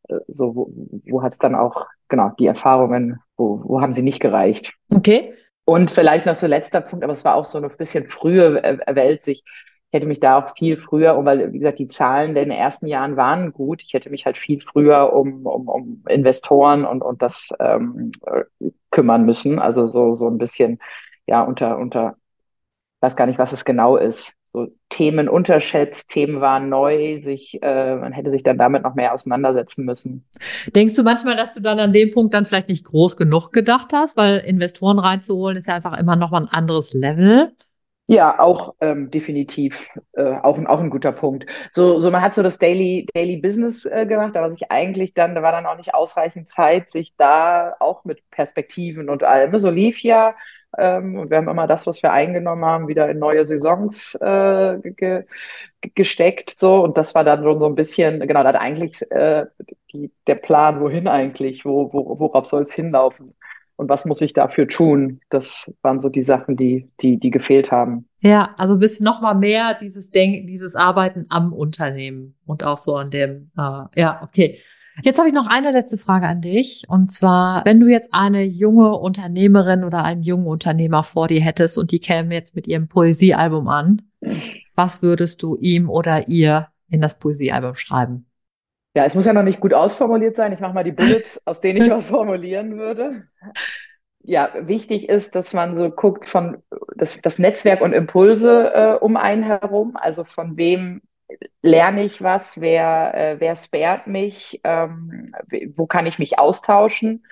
[0.10, 0.72] äh, so, wo,
[1.06, 4.74] wo hat es dann auch, genau, die Erfahrungen, wo, wo haben sie nicht gereicht?
[4.90, 5.36] Okay.
[5.64, 9.24] Und vielleicht noch so letzter Punkt, aber es war auch so eine bisschen frühe Welt,
[9.24, 9.44] sich
[9.92, 12.88] ich hätte mich da auch viel früher, weil, wie gesagt, die Zahlen in den ersten
[12.88, 13.84] Jahren waren gut.
[13.84, 18.14] Ich hätte mich halt viel früher um, um, um Investoren und, und das ähm,
[18.90, 19.60] kümmern müssen.
[19.60, 20.80] Also so, so ein bisschen,
[21.28, 22.16] ja, unter, unter,
[23.02, 24.32] weiß gar nicht, was es genau ist.
[24.54, 29.14] So Themen unterschätzt, Themen waren neu, sich, äh, man hätte sich dann damit noch mehr
[29.14, 30.24] auseinandersetzen müssen.
[30.74, 33.92] Denkst du manchmal, dass du dann an dem Punkt dann vielleicht nicht groß genug gedacht
[33.92, 37.52] hast, weil Investoren reinzuholen ist ja einfach immer noch mal ein anderes Level?
[38.12, 39.88] Ja, auch ähm, definitiv
[40.18, 41.46] äh, auch, auch ein guter Punkt.
[41.72, 45.34] So, so man hat so das Daily, Daily Business äh, gemacht, aber sich eigentlich dann,
[45.34, 49.58] da war dann auch nicht ausreichend Zeit, sich da auch mit Perspektiven und allem.
[49.58, 50.36] So lief ja.
[50.78, 55.24] Ähm, wir haben immer das, was wir eingenommen haben, wieder in neue Saisons äh, ge
[55.96, 56.50] gesteckt.
[56.60, 56.84] So.
[56.84, 59.46] Und das war dann schon so ein bisschen, genau, da hat eigentlich äh,
[59.94, 63.36] die, der Plan, wohin eigentlich, wo, wo, worauf soll es hinlaufen
[63.82, 65.22] und was muss ich dafür tun?
[65.32, 68.08] Das waren so die Sachen, die, die, die gefehlt haben.
[68.20, 72.96] Ja, also bis noch mal mehr dieses Denken, dieses Arbeiten am Unternehmen und auch so
[72.96, 74.60] an dem, äh, ja, okay.
[75.02, 76.84] Jetzt habe ich noch eine letzte Frage an dich.
[76.88, 81.80] Und zwar, wenn du jetzt eine junge Unternehmerin oder einen jungen Unternehmer vor dir hättest
[81.80, 84.04] und die kämen jetzt mit ihrem Poesiealbum an,
[84.76, 88.28] was würdest du ihm oder ihr in das Poesiealbum schreiben?
[88.94, 90.52] Ja, es muss ja noch nicht gut ausformuliert sein.
[90.52, 93.28] Ich mache mal die Bullets, aus denen ich was formulieren würde.
[94.24, 96.62] Ja, wichtig ist, dass man so guckt von
[96.96, 99.96] das, das Netzwerk und Impulse äh, um einen herum.
[99.96, 101.02] Also von wem
[101.62, 105.26] lerne ich was, wer, äh, wer spared mich, ähm,
[105.76, 107.26] wo kann ich mich austauschen.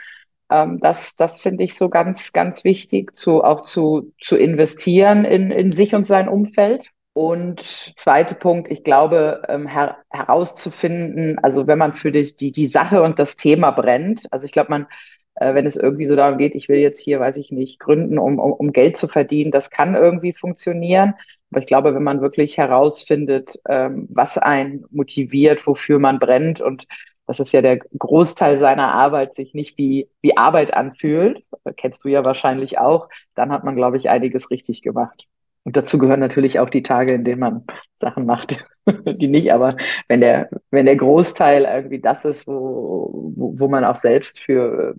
[0.50, 5.52] Ähm, das das finde ich so ganz, ganz wichtig, zu, auch zu, zu investieren in,
[5.52, 6.88] in sich und sein Umfeld.
[7.14, 12.68] Und zweiter Punkt, ich glaube, ähm, her herauszufinden, also wenn man für die, die, die
[12.68, 14.88] Sache und das Thema brennt, also ich glaube, man,
[15.36, 18.20] äh, wenn es irgendwie so darum geht, ich will jetzt hier, weiß ich nicht, gründen,
[18.20, 21.16] um, um, um Geld zu verdienen, das kann irgendwie funktionieren.
[21.52, 26.86] Aber ich glaube, wenn man wirklich herausfindet, ähm, was einen motiviert, wofür man brennt und
[27.26, 31.44] das ist ja der Großteil seiner Arbeit, sich nicht wie, wie Arbeit anfühlt,
[31.78, 35.28] kennst du ja wahrscheinlich auch, dann hat man, glaube ich, einiges richtig gemacht.
[35.64, 37.64] Und dazu gehören natürlich auch die Tage, in denen man
[38.00, 38.66] Sachen macht,
[39.06, 43.84] die nicht, aber wenn der, wenn der Großteil irgendwie das ist, wo, wo, wo man
[43.84, 44.96] auch selbst für,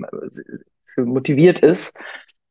[0.95, 1.95] für motiviert ist,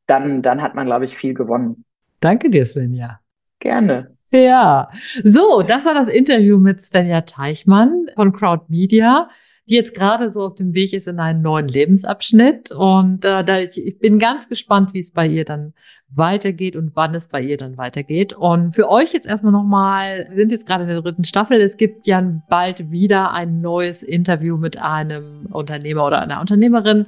[0.07, 1.85] dann, dann hat man, glaube ich, viel gewonnen.
[2.19, 3.19] Danke dir, Svenja.
[3.59, 4.15] Gerne.
[4.31, 4.89] Ja,
[5.23, 9.29] so, das war das Interview mit Svenja Teichmann von Crowd Media
[9.69, 12.71] die jetzt gerade so auf dem Weg ist in einen neuen Lebensabschnitt.
[12.71, 15.73] Und äh, da, ich bin ganz gespannt, wie es bei ihr dann
[16.09, 18.33] weitergeht und wann es bei ihr dann weitergeht.
[18.33, 21.77] Und für euch jetzt erstmal nochmal, wir sind jetzt gerade in der dritten Staffel, es
[21.77, 27.05] gibt ja bald wieder ein neues Interview mit einem Unternehmer oder einer Unternehmerin.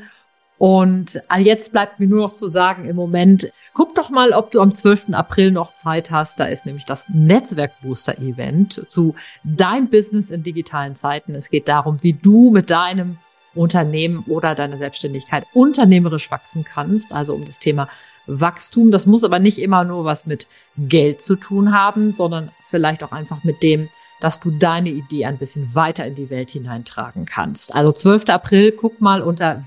[0.62, 4.62] Und jetzt bleibt mir nur noch zu sagen, im Moment, guck doch mal, ob du
[4.62, 5.12] am 12.
[5.12, 6.40] April noch Zeit hast.
[6.40, 11.34] Da ist nämlich das Netzwerkbooster-Event zu Dein Business in digitalen Zeiten.
[11.34, 13.18] Es geht darum, wie du mit deinem
[13.56, 17.12] Unternehmen oder deiner Selbstständigkeit unternehmerisch wachsen kannst.
[17.12, 17.90] Also um das Thema
[18.28, 18.92] Wachstum.
[18.92, 20.46] Das muss aber nicht immer nur was mit
[20.78, 23.90] Geld zu tun haben, sondern vielleicht auch einfach mit dem,
[24.20, 27.74] dass du deine Idee ein bisschen weiter in die Welt hineintragen kannst.
[27.74, 28.30] Also 12.
[28.30, 29.64] April, guck mal unter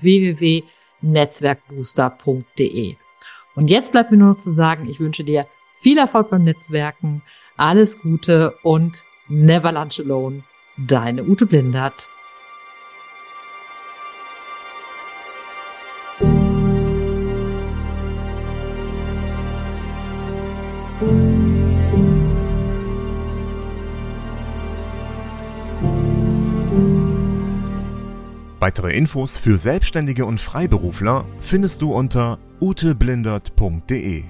[1.01, 2.95] www.netzwerkbooster.de.
[3.55, 5.47] Und jetzt bleibt mir nur noch zu sagen, ich wünsche dir
[5.79, 7.21] viel Erfolg beim Netzwerken,
[7.57, 10.43] alles Gute und never lunch alone.
[10.77, 12.09] Deine Ute Blindert.
[28.65, 34.23] Weitere Infos für Selbstständige und Freiberufler findest du unter uteblindert.de.